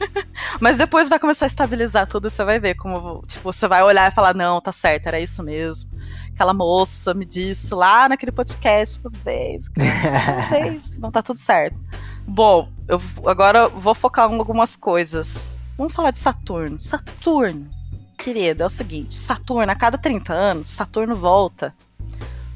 Mas 0.60 0.76
depois 0.76 1.08
vai 1.08 1.18
começar 1.18 1.46
a 1.46 1.48
estabilizar 1.48 2.06
tudo 2.06 2.28
você 2.28 2.44
vai 2.44 2.58
ver 2.58 2.74
como, 2.74 3.22
tipo, 3.26 3.52
você 3.52 3.66
vai 3.66 3.82
olhar 3.82 4.10
e 4.10 4.14
falar, 4.14 4.34
não, 4.34 4.60
tá 4.60 4.72
certo, 4.72 5.06
era 5.06 5.20
isso 5.20 5.42
mesmo. 5.42 5.90
Aquela 6.34 6.52
moça 6.52 7.14
me 7.14 7.24
disse 7.24 7.74
lá 7.74 8.08
naquele 8.08 8.32
podcast 8.32 9.00
uma 9.00 9.10
vez, 9.24 9.68
uma 9.76 10.48
vez. 10.48 10.92
Não 10.98 11.10
tá 11.10 11.22
tudo 11.22 11.38
certo. 11.38 11.80
Bom, 12.26 12.68
eu 12.88 13.00
agora 13.26 13.68
vou 13.68 13.94
focar 13.94 14.30
em 14.30 14.38
algumas 14.38 14.76
coisas. 14.76 15.55
Vamos 15.76 15.92
falar 15.92 16.10
de 16.10 16.20
Saturno. 16.20 16.80
Saturno, 16.80 17.68
querido, 18.16 18.62
é 18.62 18.66
o 18.66 18.70
seguinte: 18.70 19.14
Saturno, 19.14 19.70
a 19.70 19.74
cada 19.74 19.98
30 19.98 20.32
anos, 20.32 20.68
Saturno 20.68 21.14
volta 21.14 21.74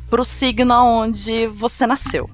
pro 0.08 0.24
signo 0.24 0.74
onde 0.74 1.46
você 1.46 1.86
nasceu. 1.86 2.28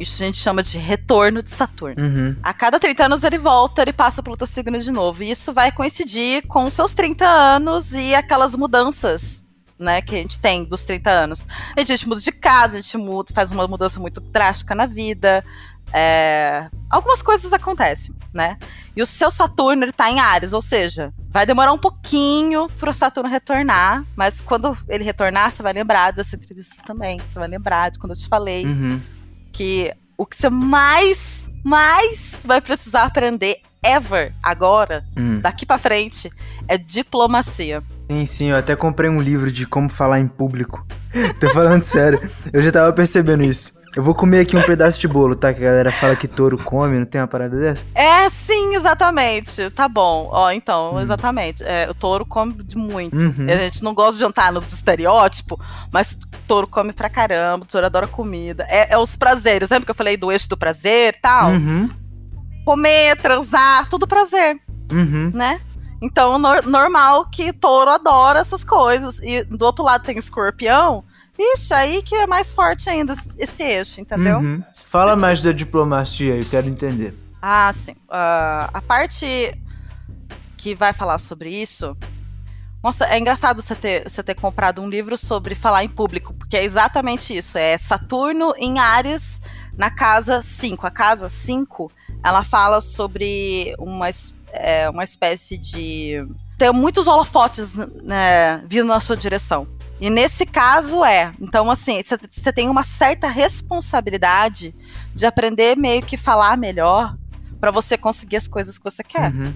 Isso 0.00 0.20
a 0.22 0.26
gente 0.26 0.38
chama 0.38 0.62
de 0.62 0.78
retorno 0.78 1.42
de 1.42 1.50
Saturno. 1.50 2.02
Uhum. 2.02 2.36
A 2.42 2.52
cada 2.52 2.80
30 2.80 3.04
anos 3.04 3.22
ele 3.22 3.38
volta, 3.38 3.82
ele 3.82 3.92
passa 3.92 4.22
pelo 4.22 4.36
teu 4.36 4.46
signo 4.46 4.76
de 4.78 4.90
novo. 4.90 5.22
E 5.22 5.30
isso 5.30 5.52
vai 5.52 5.70
coincidir 5.70 6.44
com 6.48 6.68
seus 6.70 6.92
30 6.92 7.24
anos 7.24 7.92
e 7.92 8.12
aquelas 8.12 8.56
mudanças, 8.56 9.44
né, 9.78 10.02
que 10.02 10.16
a 10.16 10.18
gente 10.18 10.40
tem 10.40 10.64
dos 10.64 10.82
30 10.82 11.08
anos. 11.08 11.46
A 11.76 11.84
gente 11.84 12.08
muda 12.08 12.20
de 12.20 12.32
casa, 12.32 12.78
a 12.78 12.80
gente 12.80 12.96
muda, 12.96 13.32
faz 13.32 13.52
uma 13.52 13.68
mudança 13.68 14.00
muito 14.00 14.20
drástica 14.20 14.74
na 14.74 14.86
vida. 14.86 15.44
É... 15.92 16.68
Algumas 16.90 17.22
coisas 17.22 17.52
acontecem, 17.52 18.14
né? 18.32 18.56
E 18.94 19.02
o 19.02 19.06
seu 19.06 19.30
Saturno, 19.30 19.84
ele 19.84 19.92
tá 19.92 20.10
em 20.10 20.20
Ares, 20.20 20.52
ou 20.52 20.60
seja, 20.60 21.12
vai 21.28 21.46
demorar 21.46 21.72
um 21.72 21.78
pouquinho 21.78 22.68
pro 22.78 22.92
Saturno 22.92 23.28
retornar, 23.28 24.04
mas 24.14 24.40
quando 24.40 24.76
ele 24.88 25.04
retornar, 25.04 25.50
você 25.50 25.62
vai 25.62 25.72
lembrar 25.72 26.12
dessa 26.12 26.36
entrevista 26.36 26.76
também. 26.84 27.18
Você 27.18 27.38
vai 27.38 27.48
lembrar 27.48 27.90
de 27.90 27.98
quando 27.98 28.12
eu 28.12 28.16
te 28.16 28.28
falei 28.28 28.66
uhum 28.66 29.00
que 29.52 29.92
o 30.16 30.24
que 30.24 30.36
você 30.36 30.48
mais, 30.48 31.50
mais 31.62 32.42
vai 32.44 32.60
precisar 32.60 33.04
aprender 33.04 33.58
ever 33.84 34.32
agora, 34.42 35.04
hum. 35.16 35.40
daqui 35.40 35.66
para 35.66 35.78
frente, 35.78 36.30
é 36.66 36.78
diplomacia. 36.78 37.82
Sim, 38.10 38.24
sim, 38.24 38.46
eu 38.50 38.56
até 38.56 38.74
comprei 38.74 39.10
um 39.10 39.20
livro 39.20 39.50
de 39.50 39.66
como 39.66 39.88
falar 39.88 40.20
em 40.20 40.28
público. 40.28 40.86
Tô 41.40 41.48
falando 41.50 41.82
sério. 41.82 42.20
Eu 42.52 42.62
já 42.62 42.70
tava 42.72 42.92
percebendo 42.92 43.42
isso. 43.42 43.72
Eu 43.94 44.02
vou 44.02 44.14
comer 44.14 44.40
aqui 44.40 44.56
um 44.56 44.62
pedaço 44.62 44.98
de 44.98 45.06
bolo, 45.06 45.36
tá? 45.36 45.52
Que 45.52 45.60
a 45.60 45.64
galera 45.64 45.92
fala 45.92 46.16
que 46.16 46.26
touro 46.26 46.56
come, 46.56 46.98
não 46.98 47.04
tem 47.04 47.20
uma 47.20 47.26
parada 47.26 47.58
dessa? 47.58 47.84
É, 47.94 48.28
sim, 48.30 48.74
exatamente. 48.74 49.68
Tá 49.70 49.86
bom. 49.86 50.28
Ó, 50.32 50.50
então, 50.50 50.94
hum. 50.94 51.00
exatamente. 51.00 51.62
É, 51.62 51.88
o 51.90 51.94
touro 51.94 52.24
come 52.24 52.56
muito. 52.74 53.22
Uhum. 53.22 53.46
A 53.50 53.54
gente 53.56 53.84
não 53.84 53.92
gosta 53.92 54.14
de 54.14 54.20
jantar 54.20 54.50
nos 54.50 54.72
estereótipos, 54.72 55.58
mas 55.92 56.16
touro 56.46 56.66
come 56.66 56.92
pra 56.94 57.10
caramba, 57.10 57.66
touro 57.66 57.84
adora 57.84 58.06
comida. 58.06 58.64
É, 58.68 58.94
é 58.94 58.98
os 58.98 59.14
prazeres. 59.14 59.68
Lembra 59.68 59.84
que 59.84 59.90
eu 59.90 59.96
falei 59.96 60.16
do 60.16 60.32
eixo 60.32 60.48
do 60.48 60.56
prazer 60.56 61.14
e 61.14 61.20
tal? 61.20 61.50
Uhum. 61.50 61.90
Comer, 62.64 63.16
transar, 63.18 63.86
tudo 63.90 64.06
prazer. 64.06 64.58
Uhum. 64.90 65.30
Né? 65.34 65.60
Então, 66.00 66.38
no 66.38 66.62
normal 66.62 67.26
que 67.30 67.52
touro 67.52 67.90
adora 67.90 68.40
essas 68.40 68.64
coisas. 68.64 69.18
E 69.22 69.44
do 69.44 69.66
outro 69.66 69.84
lado 69.84 70.02
tem 70.02 70.16
escorpião 70.16 71.04
Ixi, 71.54 71.74
aí 71.74 72.02
que 72.02 72.14
é 72.14 72.26
mais 72.26 72.52
forte 72.52 72.88
ainda 72.88 73.14
esse 73.38 73.62
eixo, 73.62 74.00
entendeu? 74.00 74.38
Uhum. 74.38 74.62
Fala 74.88 75.16
mais 75.16 75.42
da 75.42 75.52
diplomacia, 75.52 76.36
eu 76.36 76.48
quero 76.48 76.68
entender. 76.68 77.14
Ah, 77.40 77.72
sim. 77.72 77.92
Uh, 77.92 78.70
a 78.72 78.82
parte 78.86 79.58
que 80.56 80.74
vai 80.74 80.92
falar 80.92 81.18
sobre 81.18 81.50
isso. 81.50 81.96
Nossa, 82.82 83.04
é 83.06 83.18
engraçado 83.18 83.62
você 83.62 83.74
ter, 83.74 84.08
você 84.08 84.22
ter 84.22 84.34
comprado 84.34 84.80
um 84.80 84.88
livro 84.88 85.16
sobre 85.16 85.54
falar 85.54 85.84
em 85.84 85.88
público, 85.88 86.34
porque 86.34 86.56
é 86.56 86.64
exatamente 86.64 87.36
isso. 87.36 87.58
É 87.58 87.76
Saturno 87.78 88.54
em 88.56 88.78
Ares 88.78 89.40
na 89.76 89.90
casa 89.90 90.42
5. 90.42 90.86
A 90.86 90.90
casa 90.90 91.28
5, 91.28 91.90
ela 92.24 92.44
fala 92.44 92.80
sobre 92.80 93.74
uma, 93.78 94.08
é, 94.52 94.88
uma 94.90 95.04
espécie 95.04 95.56
de. 95.56 96.26
Tem 96.58 96.72
muitos 96.72 97.06
holofotes 97.06 97.74
né, 97.76 98.62
vindo 98.68 98.86
na 98.86 99.00
sua 99.00 99.16
direção. 99.16 99.66
E 100.02 100.10
nesse 100.10 100.44
caso 100.44 101.04
é. 101.04 101.30
Então, 101.40 101.70
assim, 101.70 102.02
você 102.28 102.52
tem 102.52 102.68
uma 102.68 102.82
certa 102.82 103.28
responsabilidade 103.28 104.74
de 105.14 105.24
aprender 105.24 105.76
meio 105.76 106.02
que 106.02 106.16
falar 106.16 106.56
melhor 106.56 107.16
para 107.60 107.70
você 107.70 107.96
conseguir 107.96 108.34
as 108.34 108.48
coisas 108.48 108.76
que 108.76 108.82
você 108.82 109.04
quer. 109.04 109.32
Uhum. 109.32 109.54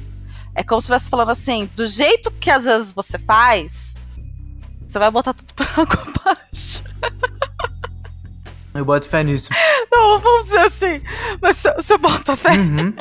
É 0.54 0.62
como 0.62 0.80
se 0.80 0.84
estivesse 0.84 1.10
falando 1.10 1.32
assim, 1.32 1.68
do 1.74 1.84
jeito 1.84 2.30
que 2.30 2.48
às 2.48 2.64
vezes 2.64 2.92
você 2.92 3.18
faz, 3.18 3.96
você 4.86 5.00
vai 5.00 5.10
botar 5.10 5.34
tudo 5.34 5.50
pra 5.52 5.66
água 5.66 6.04
abaixo. 6.14 6.84
Eu 8.72 8.84
boto 8.84 9.08
fé 9.08 9.24
nisso. 9.24 9.50
Não, 9.90 10.20
vamos 10.20 10.44
dizer 10.44 10.60
assim. 10.60 11.02
Mas 11.42 11.60
você 11.60 11.98
bota 11.98 12.36
fé. 12.36 12.52
Uhum. 12.52 12.94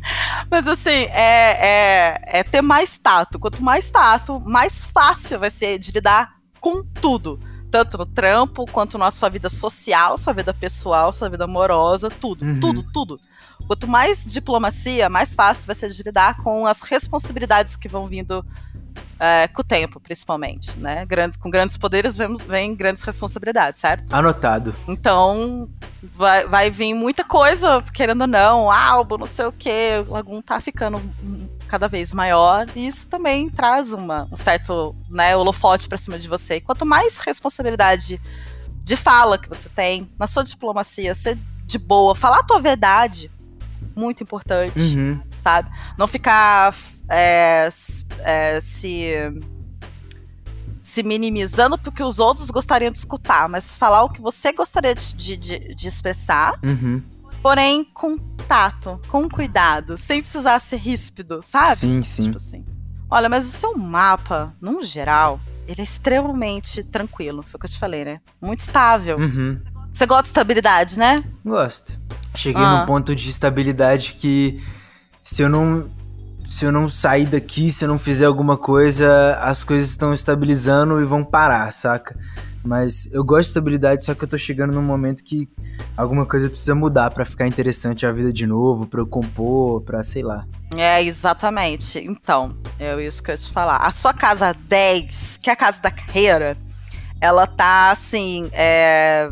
Mas 0.50 0.66
assim, 0.66 1.08
é, 1.10 1.58
é, 1.60 2.20
é 2.38 2.42
ter 2.42 2.62
mais 2.62 2.96
tato. 2.96 3.38
Quanto 3.38 3.62
mais 3.62 3.90
tato, 3.90 4.40
mais 4.40 4.86
fácil 4.86 5.38
vai 5.38 5.50
ser 5.50 5.78
de 5.78 5.92
lidar 5.92 6.35
com 6.66 6.82
tudo. 6.82 7.38
Tanto 7.70 7.96
no 7.96 8.04
trampo, 8.04 8.64
quanto 8.66 8.98
na 8.98 9.12
sua 9.12 9.28
vida 9.28 9.48
social, 9.48 10.18
sua 10.18 10.32
vida 10.32 10.52
pessoal, 10.52 11.12
sua 11.12 11.28
vida 11.28 11.44
amorosa, 11.44 12.08
tudo, 12.08 12.44
uhum. 12.44 12.58
tudo, 12.58 12.82
tudo. 12.82 13.20
Quanto 13.68 13.86
mais 13.86 14.24
diplomacia, 14.24 15.08
mais 15.08 15.32
fácil 15.32 15.66
vai 15.66 15.76
ser 15.76 15.90
de 15.90 16.02
lidar 16.02 16.38
com 16.38 16.66
as 16.66 16.80
responsabilidades 16.80 17.76
que 17.76 17.88
vão 17.88 18.08
vindo 18.08 18.44
é, 19.20 19.46
com 19.46 19.60
o 19.62 19.64
tempo, 19.64 20.00
principalmente, 20.00 20.76
né? 20.76 21.06
Grande, 21.06 21.38
com 21.38 21.50
grandes 21.50 21.76
poderes 21.76 22.16
vem, 22.16 22.36
vem, 22.36 22.74
grandes 22.74 23.02
responsabilidades, 23.02 23.78
certo? 23.78 24.12
Anotado. 24.12 24.74
Então, 24.88 25.68
vai, 26.02 26.48
vai 26.48 26.68
vir 26.68 26.94
muita 26.94 27.22
coisa, 27.22 27.80
querendo 27.94 28.22
ou 28.22 28.26
não, 28.26 28.72
álbum, 28.72 29.18
não 29.18 29.26
sei 29.26 29.46
o 29.46 29.52
quê, 29.52 30.04
o 30.08 30.12
Lagoon 30.12 30.40
tá 30.40 30.60
ficando 30.60 31.00
cada 31.66 31.88
vez 31.88 32.12
maior, 32.12 32.66
e 32.74 32.86
isso 32.86 33.08
também 33.08 33.50
traz 33.50 33.92
uma, 33.92 34.28
um 34.30 34.36
certo 34.36 34.94
né, 35.08 35.36
holofote 35.36 35.88
para 35.88 35.98
cima 35.98 36.18
de 36.18 36.28
você. 36.28 36.56
E 36.56 36.60
quanto 36.60 36.86
mais 36.86 37.18
responsabilidade 37.18 38.20
de 38.82 38.96
fala 38.96 39.38
que 39.38 39.48
você 39.48 39.68
tem, 39.68 40.10
na 40.18 40.26
sua 40.26 40.44
diplomacia, 40.44 41.14
ser 41.14 41.38
de 41.64 41.78
boa, 41.78 42.14
falar 42.14 42.40
a 42.40 42.44
tua 42.44 42.60
verdade, 42.60 43.30
muito 43.94 44.22
importante, 44.22 44.96
uhum. 44.96 45.20
sabe? 45.40 45.68
Não 45.98 46.06
ficar 46.06 46.74
é, 47.08 47.68
é, 48.20 48.60
se 48.60 49.12
se 50.80 51.02
minimizando 51.02 51.76
porque 51.76 52.00
os 52.00 52.20
outros 52.20 52.48
gostariam 52.48 52.92
de 52.92 52.98
escutar, 52.98 53.48
mas 53.48 53.76
falar 53.76 54.04
o 54.04 54.08
que 54.08 54.20
você 54.20 54.52
gostaria 54.52 54.94
de, 54.94 55.36
de, 55.36 55.74
de 55.74 55.88
expressar. 55.88 56.58
Uhum 56.62 57.02
porém 57.42 57.84
com 57.84 58.16
tato, 58.16 59.00
com 59.08 59.28
cuidado, 59.28 59.96
sem 59.96 60.20
precisar 60.20 60.58
ser 60.60 60.76
ríspido, 60.76 61.40
sabe? 61.42 61.76
Sim, 61.76 62.02
sim. 62.02 62.24
Tipo 62.24 62.36
assim. 62.36 62.64
Olha, 63.10 63.28
mas 63.28 63.46
o 63.46 63.50
seu 63.50 63.76
mapa, 63.76 64.54
num 64.60 64.82
geral, 64.82 65.40
ele 65.66 65.80
é 65.80 65.84
extremamente 65.84 66.82
tranquilo, 66.82 67.42
foi 67.42 67.56
o 67.56 67.58
que 67.58 67.66
eu 67.66 67.70
te 67.70 67.78
falei, 67.78 68.04
né? 68.04 68.20
Muito 68.40 68.60
estável. 68.60 69.18
Uhum. 69.18 69.60
Você 69.92 70.06
gosta 70.06 70.24
de 70.24 70.28
estabilidade, 70.28 70.98
né? 70.98 71.24
Gosto. 71.44 71.98
Cheguei 72.34 72.62
ah. 72.62 72.80
num 72.80 72.86
ponto 72.86 73.14
de 73.14 73.30
estabilidade 73.30 74.14
que 74.14 74.62
se 75.22 75.42
eu 75.42 75.48
não 75.48 75.88
se 76.48 76.64
eu 76.64 76.70
não 76.70 76.88
sair 76.88 77.26
daqui, 77.26 77.72
se 77.72 77.84
eu 77.84 77.88
não 77.88 77.98
fizer 77.98 78.24
alguma 78.24 78.56
coisa, 78.56 79.36
as 79.40 79.64
coisas 79.64 79.90
estão 79.90 80.12
estabilizando 80.12 81.00
e 81.00 81.04
vão 81.04 81.24
parar, 81.24 81.72
saca? 81.72 82.16
Mas 82.66 83.08
eu 83.12 83.24
gosto 83.24 83.42
de 83.42 83.48
estabilidade, 83.48 84.04
só 84.04 84.14
que 84.14 84.24
eu 84.24 84.28
tô 84.28 84.36
chegando 84.36 84.74
num 84.74 84.82
momento 84.82 85.22
que 85.22 85.48
alguma 85.96 86.26
coisa 86.26 86.48
precisa 86.48 86.74
mudar 86.74 87.10
para 87.10 87.24
ficar 87.24 87.46
interessante 87.46 88.04
a 88.04 88.12
vida 88.12 88.32
de 88.32 88.46
novo, 88.46 88.86
pra 88.86 89.00
eu 89.00 89.06
compor, 89.06 89.82
pra 89.82 90.02
sei 90.02 90.22
lá. 90.22 90.44
É, 90.76 91.02
exatamente. 91.02 91.98
Então, 91.98 92.56
é 92.78 93.00
isso 93.02 93.22
que 93.22 93.30
eu 93.30 93.34
ia 93.34 93.38
te 93.38 93.50
falar. 93.50 93.76
A 93.76 93.90
sua 93.90 94.12
casa 94.12 94.52
10, 94.52 95.38
que 95.42 95.48
é 95.48 95.52
a 95.52 95.56
casa 95.56 95.80
da 95.80 95.90
carreira, 95.90 96.56
ela 97.20 97.46
tá 97.46 97.92
assim, 97.92 98.50
é, 98.52 99.30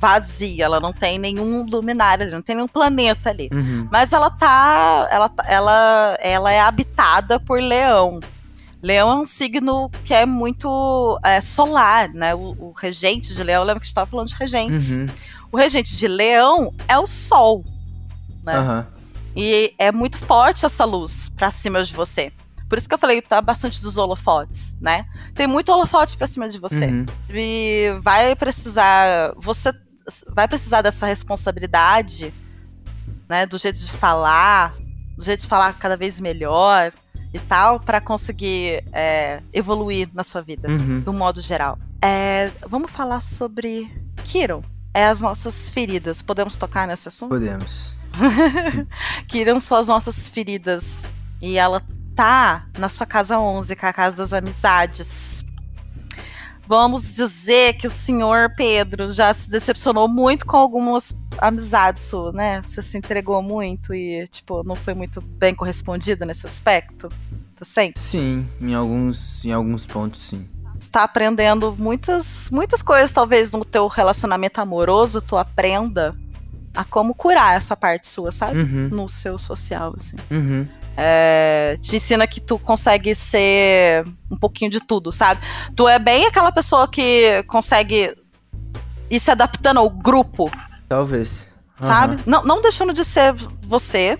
vazia, 0.00 0.64
ela 0.64 0.80
não 0.80 0.92
tem 0.92 1.18
nenhum 1.18 1.64
luminário, 1.64 2.30
não 2.30 2.40
tem 2.40 2.56
nenhum 2.56 2.68
planeta 2.68 3.28
ali. 3.28 3.50
Uhum. 3.52 3.86
Mas 3.92 4.12
ela 4.12 4.30
tá, 4.30 5.06
ela, 5.10 5.28
tá, 5.28 5.44
ela, 5.46 6.16
ela 6.20 6.50
é 6.50 6.60
habitada 6.60 7.38
por 7.38 7.60
leão. 7.60 8.18
Leão 8.82 9.10
é 9.10 9.14
um 9.14 9.24
signo 9.24 9.90
que 10.04 10.14
é 10.14 10.24
muito 10.24 11.18
é, 11.22 11.40
solar, 11.40 12.08
né? 12.08 12.34
O, 12.34 12.56
o, 12.58 12.72
regente 12.72 13.34
de 13.34 13.42
Leão, 13.42 13.62
lembra 13.62 13.80
que 13.80 13.84
a 13.84 13.86
gente 13.86 13.88
estava 13.88 14.10
falando 14.10 14.28
de 14.28 14.34
regentes. 14.34 14.96
Uhum. 14.96 15.06
O 15.52 15.56
regente 15.56 15.96
de 15.96 16.08
Leão 16.08 16.72
é 16.88 16.98
o 16.98 17.06
Sol, 17.06 17.64
né? 18.42 18.58
Uhum. 18.58 18.84
E 19.36 19.74
é 19.78 19.92
muito 19.92 20.18
forte 20.18 20.64
essa 20.64 20.84
luz 20.84 21.28
para 21.28 21.50
cima 21.50 21.82
de 21.82 21.92
você. 21.92 22.32
Por 22.68 22.78
isso 22.78 22.88
que 22.88 22.94
eu 22.94 22.98
falei 22.98 23.20
tá 23.20 23.42
bastante 23.42 23.82
dos 23.82 23.98
holofotes, 23.98 24.76
né? 24.80 25.04
Tem 25.34 25.46
muito 25.46 25.70
holofote 25.70 26.16
para 26.16 26.26
cima 26.26 26.48
de 26.48 26.58
você. 26.58 26.86
Uhum. 26.86 27.06
E 27.28 27.94
vai 28.02 28.34
precisar, 28.34 29.34
você 29.36 29.72
vai 30.28 30.48
precisar 30.48 30.80
dessa 30.80 31.04
responsabilidade, 31.04 32.32
né? 33.28 33.44
Do 33.44 33.58
jeito 33.58 33.78
de 33.78 33.90
falar, 33.90 34.74
do 35.18 35.24
jeito 35.24 35.40
de 35.40 35.46
falar 35.46 35.74
cada 35.74 35.96
vez 35.96 36.18
melhor 36.18 36.92
e 37.32 37.38
tal, 37.38 37.80
para 37.80 38.00
conseguir 38.00 38.84
é, 38.92 39.42
evoluir 39.52 40.08
na 40.12 40.24
sua 40.24 40.42
vida, 40.42 40.68
uhum. 40.68 41.00
do 41.00 41.12
modo 41.12 41.40
geral. 41.40 41.78
É, 42.02 42.50
vamos 42.66 42.90
falar 42.90 43.20
sobre 43.20 43.90
Kiron 44.24 44.62
é 44.92 45.06
as 45.06 45.20
nossas 45.20 45.68
feridas. 45.68 46.22
Podemos 46.22 46.56
tocar 46.56 46.86
nesse 46.86 47.08
assunto? 47.08 47.30
Podemos. 47.30 47.94
Kiron 49.28 49.60
são 49.60 49.78
as 49.78 49.88
nossas 49.88 50.28
feridas. 50.28 51.12
E 51.40 51.56
ela 51.56 51.82
tá 52.14 52.66
na 52.78 52.88
sua 52.88 53.06
casa 53.06 53.38
11, 53.38 53.74
que 53.76 53.86
é 53.86 53.88
a 53.88 53.92
casa 53.92 54.16
das 54.16 54.32
amizades. 54.32 55.39
Vamos 56.70 57.16
dizer 57.16 57.72
que 57.72 57.88
o 57.88 57.90
senhor 57.90 58.54
Pedro 58.54 59.10
já 59.10 59.34
se 59.34 59.50
decepcionou 59.50 60.06
muito 60.06 60.46
com 60.46 60.56
algumas 60.56 61.12
amizades 61.36 62.04
suas, 62.04 62.32
né? 62.32 62.62
Você 62.62 62.80
se 62.80 62.96
entregou 62.96 63.42
muito 63.42 63.92
e, 63.92 64.28
tipo, 64.28 64.62
não 64.62 64.76
foi 64.76 64.94
muito 64.94 65.20
bem 65.20 65.52
correspondido 65.52 66.24
nesse 66.24 66.46
aspecto? 66.46 67.08
Tá 67.56 67.64
sempre? 67.64 68.00
Sim, 68.00 68.46
em 68.60 68.72
alguns, 68.72 69.44
em 69.44 69.50
alguns 69.50 69.84
pontos, 69.84 70.20
sim 70.20 70.46
está 70.78 71.02
aprendendo 71.02 71.76
muitas, 71.76 72.48
muitas 72.50 72.80
coisas, 72.82 73.12
talvez 73.12 73.50
no 73.50 73.64
teu 73.64 73.88
relacionamento 73.88 74.60
amoroso, 74.60 75.20
tu 75.20 75.36
aprenda 75.36 76.14
a 76.74 76.84
como 76.84 77.14
curar 77.14 77.56
essa 77.56 77.76
parte 77.76 78.06
sua, 78.06 78.30
sabe? 78.30 78.60
Uhum. 78.60 78.88
No 78.90 79.08
seu 79.08 79.38
social, 79.40 79.92
assim. 79.98 80.16
Uhum. 80.30 80.68
É, 80.96 81.78
te 81.80 81.96
ensina 81.96 82.26
que 82.26 82.40
tu 82.40 82.58
consegue 82.58 83.14
ser 83.14 84.04
um 84.30 84.36
pouquinho 84.36 84.70
de 84.70 84.80
tudo, 84.80 85.10
sabe? 85.10 85.40
Tu 85.74 85.88
é 85.88 85.98
bem 85.98 86.26
aquela 86.26 86.52
pessoa 86.52 86.86
que 86.86 87.42
consegue 87.44 88.14
ir 89.10 89.20
se 89.20 89.30
adaptando 89.30 89.78
ao 89.78 89.88
grupo. 89.88 90.50
Talvez. 90.88 91.48
Uhum. 91.80 91.86
Sabe? 91.86 92.22
Não, 92.26 92.44
não 92.44 92.60
deixando 92.60 92.92
de 92.92 93.04
ser 93.04 93.34
você, 93.62 94.18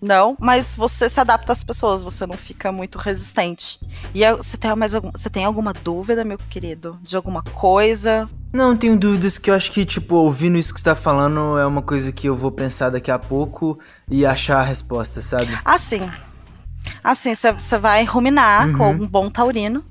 não, 0.00 0.36
mas 0.40 0.74
você 0.74 1.08
se 1.08 1.20
adapta 1.20 1.52
às 1.52 1.62
pessoas, 1.62 2.02
você 2.02 2.26
não 2.26 2.36
fica 2.36 2.72
muito 2.72 2.98
resistente. 2.98 3.78
E 4.14 4.20
você 4.32 4.56
tem 4.56 4.74
mais 4.74 4.94
algum, 4.94 5.10
você 5.10 5.28
tem 5.28 5.44
alguma 5.44 5.72
dúvida, 5.72 6.24
meu 6.24 6.38
querido, 6.38 6.98
de 7.02 7.16
alguma 7.16 7.42
coisa? 7.42 8.28
Não, 8.52 8.76
tenho 8.76 8.98
dúvidas 8.98 9.38
que 9.38 9.50
eu 9.50 9.54
acho 9.54 9.70
que, 9.70 9.84
tipo, 9.84 10.14
ouvindo 10.14 10.56
isso 10.56 10.72
que 10.72 10.80
você 10.80 10.84
tá 10.84 10.96
falando 10.96 11.58
é 11.58 11.66
uma 11.66 11.82
coisa 11.82 12.10
que 12.10 12.28
eu 12.28 12.36
vou 12.36 12.50
pensar 12.50 12.90
daqui 12.90 13.10
a 13.10 13.18
pouco 13.18 13.78
e 14.08 14.24
achar 14.24 14.60
a 14.60 14.64
resposta, 14.64 15.20
sabe? 15.20 15.56
Assim. 15.64 16.10
Assim, 17.04 17.34
você 17.34 17.78
vai 17.78 18.04
ruminar 18.04 18.68
uhum. 18.68 18.76
com 18.76 18.90
um 19.04 19.06
bom 19.06 19.28
taurino. 19.30 19.84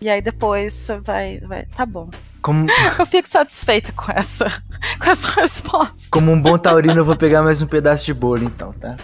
E 0.00 0.08
aí 0.08 0.22
depois 0.22 0.72
você 0.72 0.98
vai, 0.98 1.40
vai. 1.40 1.66
Tá 1.66 1.84
bom. 1.84 2.08
Como... 2.46 2.64
Eu 2.96 3.04
fico 3.04 3.28
satisfeita 3.28 3.90
com 3.90 4.12
essa, 4.12 4.62
com 5.02 5.10
essa 5.10 5.40
resposta. 5.40 6.08
Como 6.12 6.30
um 6.30 6.40
bom 6.40 6.56
taurino, 6.56 7.00
eu 7.00 7.04
vou 7.04 7.16
pegar 7.16 7.42
mais 7.42 7.60
um 7.60 7.66
pedaço 7.66 8.04
de 8.04 8.14
bolo, 8.14 8.44
então, 8.44 8.72
tá? 8.72 8.94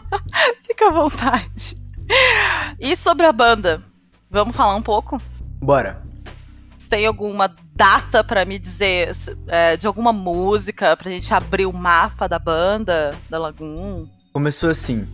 Fica 0.66 0.88
à 0.88 0.90
vontade. 0.90 1.76
E 2.80 2.96
sobre 2.96 3.26
a 3.26 3.32
banda? 3.32 3.82
Vamos 4.30 4.56
falar 4.56 4.74
um 4.74 4.80
pouco? 4.80 5.20
Bora. 5.60 6.00
Você 6.78 6.88
tem 6.88 7.04
alguma 7.04 7.54
data 7.74 8.24
para 8.24 8.46
me 8.46 8.58
dizer 8.58 9.14
é, 9.48 9.76
de 9.76 9.86
alguma 9.86 10.10
música 10.10 10.96
pra 10.96 11.10
gente 11.10 11.34
abrir 11.34 11.66
o 11.66 11.72
mapa 11.74 12.26
da 12.26 12.38
banda, 12.38 13.10
da 13.28 13.38
Lagoon? 13.38 14.06
Começou 14.32 14.70
assim. 14.70 15.06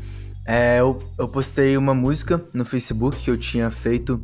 É, 0.47 0.79
eu, 0.79 1.03
eu 1.19 1.27
postei 1.27 1.77
uma 1.77 1.93
música 1.93 2.41
no 2.55 2.65
Facebook 2.65 3.17
que 3.17 3.33
eu 3.33 3.37
tinha 3.37 3.69
feito 3.69 4.23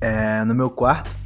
é, 0.00 0.42
no 0.44 0.54
meu 0.54 0.70
quarto. 0.70 1.23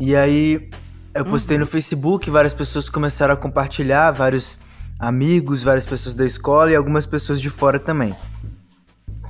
E 0.00 0.16
aí 0.16 0.70
eu 1.14 1.24
postei 1.26 1.58
uhum. 1.58 1.60
no 1.60 1.66
Facebook, 1.66 2.30
várias 2.30 2.54
pessoas 2.54 2.88
começaram 2.88 3.34
a 3.34 3.36
compartilhar, 3.36 4.10
vários 4.12 4.58
amigos, 4.98 5.62
várias 5.62 5.84
pessoas 5.84 6.14
da 6.14 6.24
escola 6.24 6.70
e 6.70 6.74
algumas 6.74 7.04
pessoas 7.04 7.38
de 7.38 7.50
fora 7.50 7.78
também. 7.78 8.14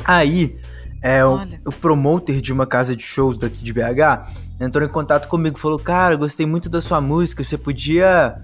Aí, 0.04 0.56
é, 1.02 1.24
o, 1.24 1.40
o, 1.66 1.72
promoter 1.72 2.40
de 2.40 2.52
uma 2.52 2.66
casa 2.66 2.94
de 2.94 3.02
shows 3.02 3.36
daqui 3.36 3.64
de 3.64 3.72
BH 3.72 4.30
entrou 4.60 4.86
em 4.86 4.90
contato 4.90 5.26
comigo, 5.26 5.58
falou: 5.58 5.78
Cara, 5.78 6.14
gostei 6.14 6.46
muito 6.46 6.68
da 6.68 6.80
sua 6.80 7.00
música, 7.00 7.42
você 7.42 7.58
podia 7.58 8.36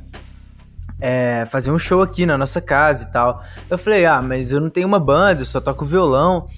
é, 1.01 1.47
fazer 1.47 1.71
um 1.71 1.79
show 1.79 2.03
aqui 2.03 2.27
na 2.27 2.37
nossa 2.37 2.61
casa 2.61 3.05
e 3.05 3.13
tal. 3.13 3.43
Eu 3.71 3.79
falei: 3.79 4.05
Ah, 4.05 4.21
mas 4.21 4.51
eu 4.51 4.61
não 4.61 4.71
tenho 4.71 4.89
uma 4.89 4.99
banda, 4.99 5.43
eu 5.43 5.47
só 5.47 5.61
toco 5.61 5.85
violão. 5.85 6.49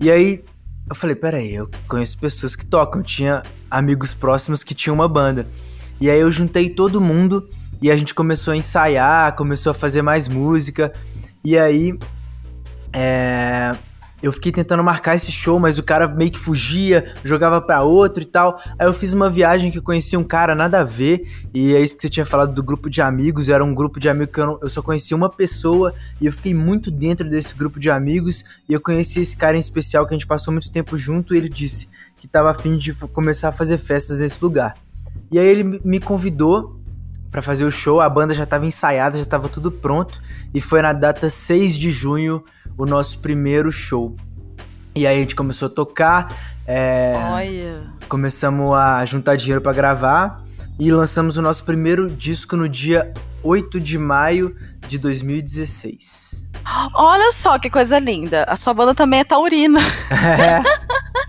E 0.00 0.10
aí 0.10 0.44
eu 0.88 0.94
falei, 0.94 1.14
peraí, 1.14 1.54
eu 1.54 1.68
conheço 1.86 2.18
pessoas 2.18 2.56
que 2.56 2.64
tocam. 2.64 3.00
Eu 3.00 3.04
tinha 3.04 3.42
amigos 3.70 4.14
próximos 4.14 4.64
que 4.64 4.74
tinham 4.74 4.94
uma 4.94 5.08
banda. 5.08 5.46
E 6.00 6.08
aí 6.08 6.20
eu 6.20 6.30
juntei 6.30 6.70
todo 6.70 7.00
mundo 7.00 7.48
e 7.82 7.90
a 7.90 7.96
gente 7.96 8.14
começou 8.14 8.52
a 8.52 8.56
ensaiar, 8.56 9.34
começou 9.34 9.70
a 9.70 9.74
fazer 9.74 10.02
mais 10.02 10.28
música. 10.28 10.92
E 11.44 11.58
aí 11.58 11.98
é, 12.92 13.72
eu 14.22 14.32
fiquei 14.32 14.50
tentando 14.50 14.82
marcar 14.82 15.14
esse 15.14 15.30
show, 15.30 15.60
mas 15.60 15.78
o 15.78 15.82
cara 15.82 16.08
meio 16.08 16.30
que 16.30 16.38
fugia, 16.38 17.14
jogava 17.22 17.60
para 17.60 17.82
outro 17.82 18.22
e 18.22 18.26
tal. 18.26 18.60
Aí 18.78 18.86
eu 18.86 18.92
fiz 18.92 19.12
uma 19.12 19.30
viagem 19.30 19.70
que 19.70 19.78
eu 19.78 19.82
conheci 19.82 20.16
um 20.16 20.24
cara 20.24 20.54
nada 20.54 20.80
a 20.80 20.84
ver, 20.84 21.28
e 21.54 21.74
é 21.74 21.80
isso 21.80 21.96
que 21.96 22.02
você 22.02 22.08
tinha 22.08 22.26
falado 22.26 22.52
do 22.52 22.62
grupo 22.62 22.90
de 22.90 23.00
amigos. 23.00 23.48
Era 23.48 23.64
um 23.64 23.72
grupo 23.72 24.00
de 24.00 24.08
amigos 24.08 24.34
que 24.34 24.40
eu, 24.40 24.46
não, 24.46 24.58
eu 24.60 24.68
só 24.68 24.82
conhecia 24.82 25.16
uma 25.16 25.30
pessoa, 25.30 25.94
e 26.20 26.26
eu 26.26 26.32
fiquei 26.32 26.52
muito 26.52 26.90
dentro 26.90 27.28
desse 27.28 27.54
grupo 27.54 27.78
de 27.78 27.90
amigos. 27.90 28.44
E 28.68 28.72
eu 28.72 28.80
conheci 28.80 29.20
esse 29.20 29.36
cara 29.36 29.56
em 29.56 29.60
especial 29.60 30.04
que 30.06 30.14
a 30.14 30.16
gente 30.16 30.26
passou 30.26 30.52
muito 30.52 30.70
tempo 30.70 30.96
junto, 30.96 31.34
e 31.34 31.38
ele 31.38 31.48
disse 31.48 31.88
que 32.16 32.26
estava 32.26 32.50
afim 32.50 32.76
de 32.76 32.92
começar 32.94 33.50
a 33.50 33.52
fazer 33.52 33.78
festas 33.78 34.18
nesse 34.18 34.42
lugar. 34.42 34.74
E 35.30 35.38
aí 35.38 35.46
ele 35.46 35.80
me 35.84 36.00
convidou 36.00 36.76
para 37.30 37.42
fazer 37.42 37.64
o 37.64 37.70
show, 37.70 38.00
a 38.00 38.08
banda 38.08 38.32
já 38.32 38.44
estava 38.44 38.66
ensaiada, 38.66 39.16
já 39.16 39.22
estava 39.22 39.48
tudo 39.48 39.70
pronto, 39.70 40.20
e 40.52 40.60
foi 40.60 40.80
na 40.80 40.92
data 40.92 41.28
6 41.28 41.76
de 41.76 41.90
junho 41.90 42.42
o 42.78 42.86
nosso 42.86 43.18
primeiro 43.18 43.70
show. 43.72 44.14
E 44.94 45.06
aí 45.06 45.16
a 45.16 45.20
gente 45.20 45.34
começou 45.34 45.66
a 45.66 45.68
tocar, 45.68 46.56
é, 46.66 47.14
começamos 48.08 48.74
a 48.74 49.04
juntar 49.04 49.36
dinheiro 49.36 49.60
para 49.60 49.72
gravar 49.72 50.42
e 50.78 50.90
lançamos 50.90 51.36
o 51.36 51.42
nosso 51.42 51.64
primeiro 51.64 52.08
disco 52.08 52.56
no 52.56 52.68
dia 52.68 53.12
8 53.42 53.80
de 53.80 53.98
maio 53.98 54.56
de 54.86 54.98
2016. 54.98 56.46
Olha 56.94 57.32
só 57.32 57.58
que 57.58 57.68
coisa 57.68 57.98
linda. 57.98 58.44
A 58.44 58.56
sua 58.56 58.72
banda 58.74 58.94
também 58.94 59.20
é 59.20 59.24
taurina. 59.24 59.80
É. 60.10 60.62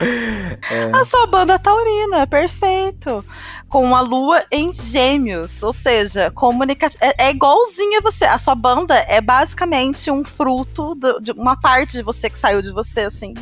É. 0.00 0.90
A 0.92 1.04
sua 1.04 1.26
banda 1.26 1.58
taurina, 1.58 2.20
é 2.20 2.26
perfeito. 2.26 3.24
Com 3.68 3.94
a 3.94 4.00
lua 4.00 4.44
em 4.50 4.72
gêmeos. 4.72 5.62
Ou 5.62 5.72
seja, 5.72 6.30
comunicativo. 6.32 7.02
É, 7.02 7.26
é 7.26 7.30
igualzinha 7.30 8.00
você. 8.00 8.24
A 8.24 8.38
sua 8.38 8.54
banda 8.54 8.94
é 9.08 9.20
basicamente 9.20 10.10
um 10.10 10.24
fruto 10.24 10.94
do, 10.94 11.20
de 11.20 11.32
uma 11.32 11.56
parte 11.56 11.92
de 11.92 12.02
você 12.02 12.28
que 12.28 12.38
saiu 12.38 12.62
de 12.62 12.72
você, 12.72 13.00
assim. 13.00 13.34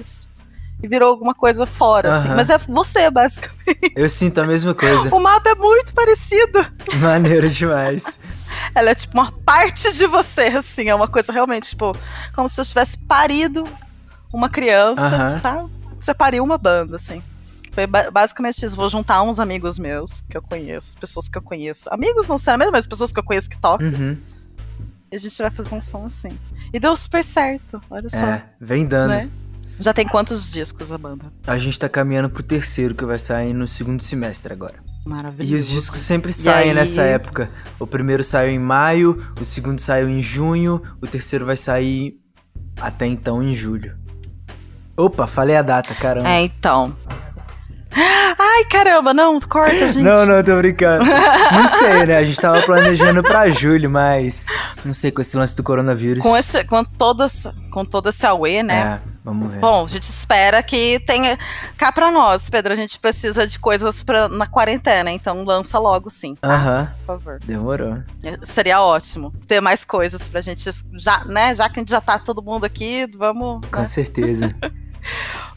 E 0.83 0.89
virou 0.89 1.11
alguma 1.11 1.35
coisa 1.35 1.65
fora, 1.65 2.11
uhum. 2.11 2.17
assim. 2.17 2.29
Mas 2.29 2.51
é 2.51 2.59
você, 2.59 3.11
basicamente. 3.11 3.93
Eu 3.95 4.09
sinto 4.09 4.41
a 4.41 4.45
mesma 4.45 4.75
coisa. 4.75 5.15
O 5.15 5.21
mapa 5.21 5.51
é 5.51 5.55
muito 5.55 5.95
parecido. 5.95 6.65
Maneiro 6.95 7.49
demais. 7.49 8.19
Ela 8.75 8.91
é 8.91 8.95
tipo 8.95 9.19
uma 9.19 9.33
parte 9.45 9.93
de 9.93 10.07
você, 10.07 10.43
assim. 10.43 10.89
É 10.89 10.95
uma 10.95 11.09
coisa 11.09 11.33
realmente, 11.33 11.71
tipo, 11.71 11.97
como 12.35 12.49
se 12.49 12.61
eu 12.61 12.65
tivesse 12.65 12.99
parido 12.99 13.65
uma 14.33 14.49
criança, 14.49 15.03
uhum. 15.03 15.39
sabe? 15.39 15.82
Separei 16.05 16.41
uma 16.41 16.59
banda, 16.59 16.97
assim. 16.97 17.23
Foi 17.73 17.87
basicamente 17.87 18.65
isso. 18.65 18.77
Vou 18.77 18.89
juntar 18.89 19.23
uns 19.23 19.41
amigos 19.41 19.79
meus 19.79 20.21
que 20.21 20.37
eu 20.37 20.43
conheço, 20.43 20.97
pessoas 20.99 21.29
que 21.29 21.39
eu 21.39 21.43
conheço. 21.43 21.89
Amigos 21.91 22.29
não 22.29 22.37
sei, 22.37 22.55
mas 22.57 22.87
pessoas 22.87 23.13
que 23.13 23.19
eu 23.19 23.25
conheço 23.25 23.49
que 23.49 23.59
tocam. 23.59 23.87
Uhum. 23.87 24.17
E 25.11 25.17
a 25.17 25.19
gente 25.19 25.37
vai 25.41 25.51
fazer 25.51 25.75
um 25.75 25.81
som 25.81 26.05
assim. 26.05 26.39
E 26.73 26.79
deu 26.79 26.95
super 26.97 27.25
certo, 27.25 27.81
olha 27.91 28.09
só. 28.09 28.27
É, 28.27 28.45
vem 28.61 28.87
dando. 28.87 29.11
Né? 29.11 29.31
Já 29.81 29.93
tem 29.93 30.07
quantos 30.07 30.53
discos 30.53 30.93
a 30.93 30.99
banda? 30.99 31.27
A 31.47 31.59
gente 31.59 31.79
tá 31.79 31.89
caminhando 31.89 32.31
pro 32.31 32.43
terceiro, 32.43 32.95
que 32.95 33.05
vai 33.05 33.19
sair 33.19 33.53
no 33.53 33.67
segundo 33.67 34.03
semestre 34.03 34.53
agora. 34.53 34.75
Maravilhoso. 35.05 35.53
E 35.53 35.57
os 35.57 35.67
discos 35.67 36.01
sempre 36.01 36.33
saem 36.33 36.73
nessa 36.73 37.03
época. 37.03 37.51
O 37.79 37.87
primeiro 37.87 38.23
saiu 38.23 38.53
em 38.53 38.59
maio, 38.59 39.21
o 39.41 39.45
segundo 39.45 39.81
saiu 39.81 40.09
em 40.09 40.23
junho, 40.23 40.81
o 41.01 41.07
terceiro 41.07 41.45
vai 41.45 41.57
sair 41.57 42.15
até 42.81 43.07
então 43.07 43.43
em 43.43 43.55
julho. 43.55 43.97
Opa, 44.97 45.27
falei 45.27 45.57
a 45.57 45.63
data, 45.63 45.95
caramba. 45.95 46.29
É, 46.29 46.43
então. 46.43 46.95
Ai, 47.95 48.65
caramba, 48.65 49.13
não, 49.13 49.39
corta, 49.41 49.89
gente. 49.89 50.03
Não, 50.03 50.27
não, 50.27 50.43
tô 50.43 50.57
brincando. 50.57 51.05
não 51.05 51.69
sei, 51.79 52.07
né? 52.07 52.17
A 52.17 52.25
gente 52.25 52.41
tava 52.41 52.63
planejando 52.63 53.23
pra 53.23 53.51
julho, 53.51 53.91
mas 53.91 54.47
não 54.85 54.95
sei 54.95 55.11
com 55.11 55.21
esse 55.21 55.37
lance 55.37 55.55
do 55.55 55.63
coronavírus. 55.63 56.23
Com, 56.23 56.37
esse, 56.37 56.65
com, 56.65 56.85
todas, 56.85 57.47
com 57.71 57.85
todo 57.85 58.09
esse 58.09 58.25
away, 58.27 58.63
né? 58.63 59.01
É, 59.05 59.09
vamos 59.25 59.53
ver. 59.53 59.61
Bom, 59.61 59.85
a 59.85 59.89
gente 59.89 60.05
espera 60.05 60.63
que 60.63 61.01
tenha. 61.07 61.39
Cá 61.77 61.93
pra 61.93 62.11
nós, 62.11 62.49
Pedro, 62.49 62.73
a 62.73 62.77
gente 62.77 62.99
precisa 62.99 63.47
de 63.47 63.59
coisas 63.59 64.03
pra, 64.03 64.29
na 64.29 64.47
quarentena, 64.47 65.11
então 65.11 65.45
lança 65.45 65.79
logo 65.79 66.09
sim. 66.09 66.35
Tá? 66.37 66.55
Aham. 66.55 66.93
Por 66.99 67.19
favor. 67.19 67.39
Demorou. 67.45 67.99
É, 68.25 68.39
seria 68.45 68.81
ótimo 68.81 69.33
ter 69.47 69.61
mais 69.61 69.85
coisas 69.85 70.29
pra 70.29 70.41
gente. 70.41 70.69
Já, 70.95 71.25
né? 71.27 71.55
Já 71.55 71.69
que 71.69 71.79
a 71.79 71.83
gente 71.83 71.91
já 71.91 72.01
tá 72.01 72.19
todo 72.19 72.43
mundo 72.43 72.65
aqui, 72.65 73.07
vamos. 73.17 73.67
Com 73.71 73.81
né? 73.81 73.87
certeza. 73.87 74.49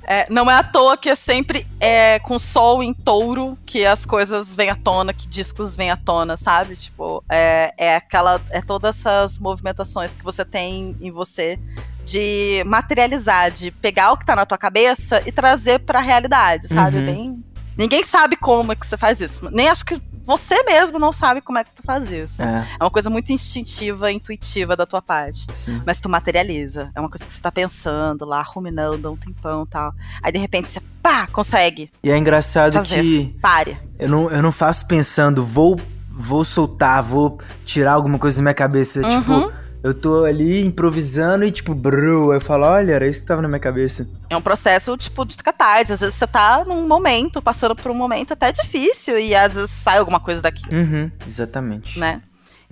É, 0.07 0.27
não 0.29 0.49
é 0.49 0.55
à 0.55 0.63
toa 0.63 0.95
que 0.95 1.09
é 1.09 1.15
sempre 1.15 1.65
é, 1.79 2.19
com 2.19 2.37
sol 2.37 2.83
em 2.83 2.93
touro 2.93 3.57
que 3.65 3.85
as 3.85 4.05
coisas 4.05 4.55
vêm 4.55 4.69
à 4.69 4.75
tona, 4.75 5.13
que 5.13 5.27
discos 5.27 5.75
vêm 5.75 5.89
à 5.89 5.97
tona, 5.97 6.37
sabe? 6.37 6.75
Tipo, 6.75 7.23
é, 7.27 7.73
é 7.77 7.95
aquela. 7.95 8.39
É 8.51 8.61
todas 8.61 8.99
essas 8.99 9.39
movimentações 9.39 10.13
que 10.13 10.23
você 10.23 10.45
tem 10.45 10.95
em 11.01 11.11
você 11.11 11.59
de 12.03 12.63
materializar, 12.65 13.51
de 13.51 13.71
pegar 13.71 14.11
o 14.11 14.17
que 14.17 14.25
tá 14.25 14.35
na 14.35 14.45
tua 14.45 14.59
cabeça 14.59 15.23
e 15.25 15.31
trazer 15.31 15.79
pra 15.79 15.99
realidade, 15.99 16.67
sabe? 16.67 16.97
Uhum. 16.97 17.05
Bem. 17.05 17.43
Ninguém 17.75 18.03
sabe 18.03 18.35
como 18.35 18.71
é 18.71 18.75
que 18.75 18.85
você 18.85 18.95
faz 18.95 19.19
isso. 19.19 19.49
Nem 19.51 19.67
acho 19.67 19.83
que 19.83 19.99
você 20.25 20.63
mesmo 20.63 20.97
não 20.97 21.11
sabe 21.11 21.41
como 21.41 21.57
é 21.57 21.63
que 21.63 21.71
tu 21.71 21.83
faz 21.83 22.11
isso. 22.11 22.41
É, 22.41 22.67
é 22.79 22.83
uma 22.83 22.89
coisa 22.89 23.09
muito 23.09 23.31
instintiva, 23.31 24.11
intuitiva 24.11 24.75
da 24.75 24.85
tua 24.85 25.01
parte. 25.01 25.45
Sim. 25.53 25.81
Mas 25.85 25.99
tu 25.99 26.09
materializa. 26.09 26.91
É 26.95 26.99
uma 26.99 27.09
coisa 27.09 27.25
que 27.25 27.31
você 27.31 27.41
tá 27.41 27.51
pensando 27.51 28.25
lá, 28.25 28.41
ruminando 28.41 29.11
um 29.11 29.15
tempão 29.15 29.63
e 29.63 29.67
tal. 29.67 29.93
Aí 30.21 30.31
de 30.31 30.39
repente 30.39 30.69
você, 30.69 30.81
pá, 31.01 31.27
consegue. 31.27 31.91
E 32.03 32.09
é 32.09 32.17
engraçado 32.17 32.81
que. 32.83 33.35
Pare. 33.41 33.77
Eu 33.99 34.09
não, 34.09 34.31
eu 34.31 34.41
não 34.41 34.51
faço 34.51 34.87
pensando, 34.87 35.43
vou, 35.43 35.79
vou 36.09 36.43
soltar, 36.43 37.03
vou 37.03 37.39
tirar 37.65 37.93
alguma 37.93 38.17
coisa 38.17 38.37
da 38.37 38.43
minha 38.43 38.53
cabeça. 38.53 39.01
Uhum. 39.01 39.19
Tipo 39.19 39.64
eu 39.85 39.93
tô 39.93 40.25
ali 40.25 40.65
improvisando 40.65 41.45
e, 41.45 41.51
tipo, 41.51 41.75
bru, 41.75 42.33
eu 42.33 42.41
falo, 42.41 42.65
olha, 42.65 42.93
era 42.93 43.07
isso 43.07 43.21
que 43.21 43.27
tava 43.27 43.43
na 43.43 43.47
minha 43.47 43.59
cabeça. 43.59 44.09
É 44.31 44.35
um 44.35 44.41
processo, 44.41 44.97
tipo, 44.97 45.23
de 45.23 45.37
catarse. 45.37 45.93
Às 45.93 45.99
vezes 45.99 46.15
você 46.15 46.25
tá 46.25 46.63
num 46.65 46.87
momento, 46.87 47.39
passando 47.39 47.75
por 47.75 47.91
um 47.91 47.93
momento 47.93 48.33
até 48.33 48.51
difícil, 48.51 49.19
e 49.19 49.35
às 49.35 49.53
vezes 49.53 49.69
sai 49.69 49.99
alguma 49.99 50.19
coisa 50.19 50.41
daqui. 50.41 50.67
Uhum, 50.73 51.11
exatamente. 51.27 51.99
Né? 51.99 52.19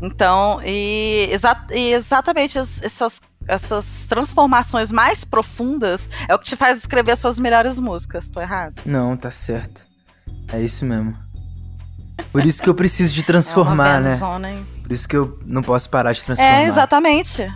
Então, 0.02 0.60
e, 0.66 1.30
exa 1.32 1.56
e 1.70 1.94
exatamente 1.94 2.58
essas, 2.58 3.22
essas 3.48 4.08
transformações 4.08 4.92
mais 4.92 5.24
profundas 5.24 6.10
é 6.28 6.34
o 6.34 6.40
que 6.40 6.46
te 6.46 6.56
faz 6.56 6.80
escrever 6.80 7.12
as 7.12 7.20
suas 7.20 7.38
melhores 7.38 7.78
músicas. 7.78 8.28
Tô 8.28 8.42
errado? 8.42 8.82
Não, 8.88 9.16
tá 9.16 9.30
certo. 9.30 9.86
É 10.52 10.60
isso 10.60 10.84
mesmo. 10.84 11.16
Por 12.32 12.44
isso 12.44 12.64
que 12.64 12.70
eu 12.70 12.74
preciso 12.74 13.14
de 13.14 13.22
transformar, 13.24 14.00
é 14.00 14.04
né? 14.04 14.16
Zona, 14.16 14.50
hein? 14.50 14.73
Por 14.84 14.92
isso 14.92 15.08
que 15.08 15.16
eu 15.16 15.40
não 15.46 15.62
posso 15.62 15.90
parar 15.90 16.12
de 16.12 16.22
transformar. 16.22 16.62
É, 16.62 16.66
exatamente. 16.66 17.52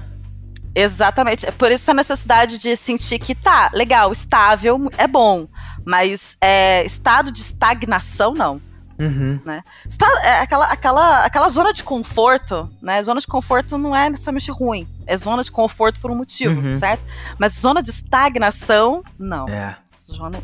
Exatamente. 0.74 1.46
É 1.46 1.52
por 1.52 1.72
isso 1.72 1.92
a 1.92 1.94
necessidade 1.94 2.58
de 2.58 2.76
sentir 2.76 3.20
que 3.20 3.36
tá, 3.36 3.70
legal, 3.74 4.12
estável 4.12 4.90
é 4.98 5.08
bom, 5.08 5.48
mas 5.86 6.38
é, 6.40 6.86
estado 6.86 7.32
de 7.32 7.42
estagnação 7.42 8.34
não. 8.34 8.62
Uhum. 9.00 9.40
Né? 9.46 9.64
Está, 9.88 10.08
é 10.24 10.40
aquela, 10.42 10.66
aquela, 10.66 11.26
aquela 11.26 11.50
zona 11.50 11.72
de 11.72 11.84
conforto, 11.84 12.68
né? 12.82 13.02
Zona 13.04 13.20
de 13.20 13.28
conforto 13.28 13.78
não 13.78 13.96
é 13.96 14.10
necessariamente 14.10 14.52
ruim. 14.52 14.88
É 15.06 15.16
zona 15.16 15.44
de 15.44 15.52
conforto 15.52 16.00
por 16.00 16.10
um 16.10 16.16
motivo, 16.16 16.60
uhum. 16.60 16.76
certo? 16.76 17.04
Mas 17.38 17.54
zona 17.54 17.82
de 17.82 17.92
estagnação, 17.92 19.04
não. 19.20 19.48
É. 19.48 19.78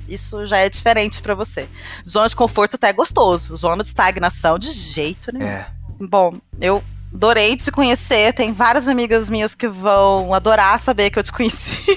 Isso 0.08 0.46
já 0.46 0.58
é 0.58 0.70
diferente 0.70 1.22
para 1.22 1.34
você. 1.34 1.70
Zona 2.08 2.28
de 2.28 2.36
conforto 2.36 2.76
até 2.76 2.90
é 2.90 2.94
gostoso. 2.94 3.56
Zona 3.56 3.82
de 3.82 3.90
estagnação, 3.90 4.60
de 4.60 4.72
jeito 4.72 5.32
nenhum. 5.32 5.48
É. 5.48 5.68
Bom, 6.08 6.34
eu 6.60 6.84
adorei 7.14 7.56
te 7.56 7.72
conhecer. 7.72 8.34
Tem 8.34 8.52
várias 8.52 8.88
amigas 8.88 9.30
minhas 9.30 9.56
que 9.56 9.68
vão 9.68 10.34
adorar 10.34 10.80
saber 10.80 11.10
que 11.10 11.20
eu 11.20 11.24
te 11.24 11.32
conheci. 11.32 11.78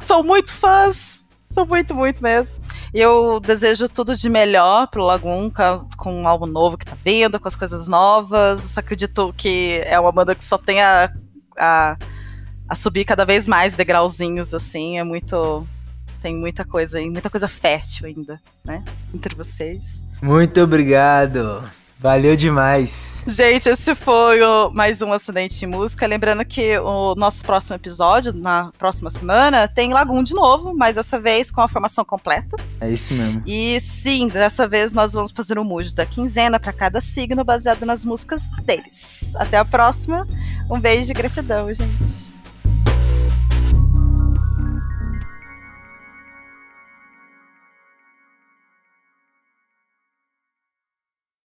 Sou 0.00 0.22
muito 0.22 0.52
fãs. 0.52 1.26
Sou 1.50 1.66
muito, 1.66 1.94
muito 1.94 2.22
mesmo. 2.22 2.56
E 2.94 3.00
eu 3.00 3.38
desejo 3.38 3.88
tudo 3.88 4.16
de 4.16 4.28
melhor 4.28 4.86
pro 4.86 5.04
Lagoon, 5.04 5.50
com 5.98 6.22
um 6.22 6.26
álbum 6.26 6.46
novo 6.46 6.78
que 6.78 6.86
tá 6.86 6.96
vindo, 7.04 7.38
com 7.38 7.46
as 7.46 7.56
coisas 7.56 7.86
novas. 7.86 8.78
Acredito 8.78 9.34
que 9.36 9.82
é 9.84 10.00
uma 10.00 10.10
banda 10.10 10.34
que 10.34 10.44
só 10.44 10.56
tem 10.56 10.80
a, 10.80 11.12
a, 11.58 11.96
a 12.68 12.74
subir 12.74 13.04
cada 13.04 13.26
vez 13.26 13.46
mais 13.46 13.74
degrauzinhos, 13.74 14.54
assim. 14.54 14.98
É 14.98 15.04
muito. 15.04 15.66
Tem 16.22 16.36
muita 16.36 16.64
coisa 16.64 16.98
aí, 16.98 17.10
muita 17.10 17.28
coisa 17.28 17.48
fértil 17.48 18.06
ainda, 18.06 18.40
né? 18.64 18.84
Entre 19.12 19.34
vocês. 19.34 20.04
Muito 20.22 20.60
obrigado. 20.60 21.62
Valeu 21.98 22.34
demais. 22.34 23.22
Gente, 23.28 23.68
esse 23.68 23.94
foi 23.94 24.42
o, 24.42 24.70
mais 24.70 25.00
um 25.02 25.12
Acidente 25.12 25.56
de 25.58 25.66
Música. 25.66 26.04
Lembrando 26.04 26.44
que 26.44 26.76
o 26.78 27.14
nosso 27.14 27.44
próximo 27.44 27.76
episódio, 27.76 28.32
na 28.32 28.72
próxima 28.76 29.08
semana, 29.08 29.68
tem 29.68 29.92
Lagoon 29.92 30.24
de 30.24 30.34
novo, 30.34 30.74
mas 30.76 30.96
dessa 30.96 31.20
vez 31.20 31.48
com 31.48 31.60
a 31.60 31.68
formação 31.68 32.04
completa. 32.04 32.56
É 32.80 32.90
isso 32.90 33.14
mesmo. 33.14 33.42
E 33.46 33.80
sim, 33.80 34.26
dessa 34.26 34.66
vez 34.66 34.92
nós 34.92 35.12
vamos 35.12 35.30
fazer 35.30 35.60
um 35.60 35.64
mood 35.64 35.94
da 35.94 36.04
quinzena 36.04 36.58
para 36.58 36.72
cada 36.72 37.00
signo, 37.00 37.44
baseado 37.44 37.86
nas 37.86 38.04
músicas 38.04 38.50
deles. 38.64 39.36
Até 39.36 39.56
a 39.56 39.64
próxima. 39.64 40.26
Um 40.68 40.80
beijo 40.80 41.12
e 41.12 41.14
gratidão, 41.14 41.72
gente. 41.72 42.31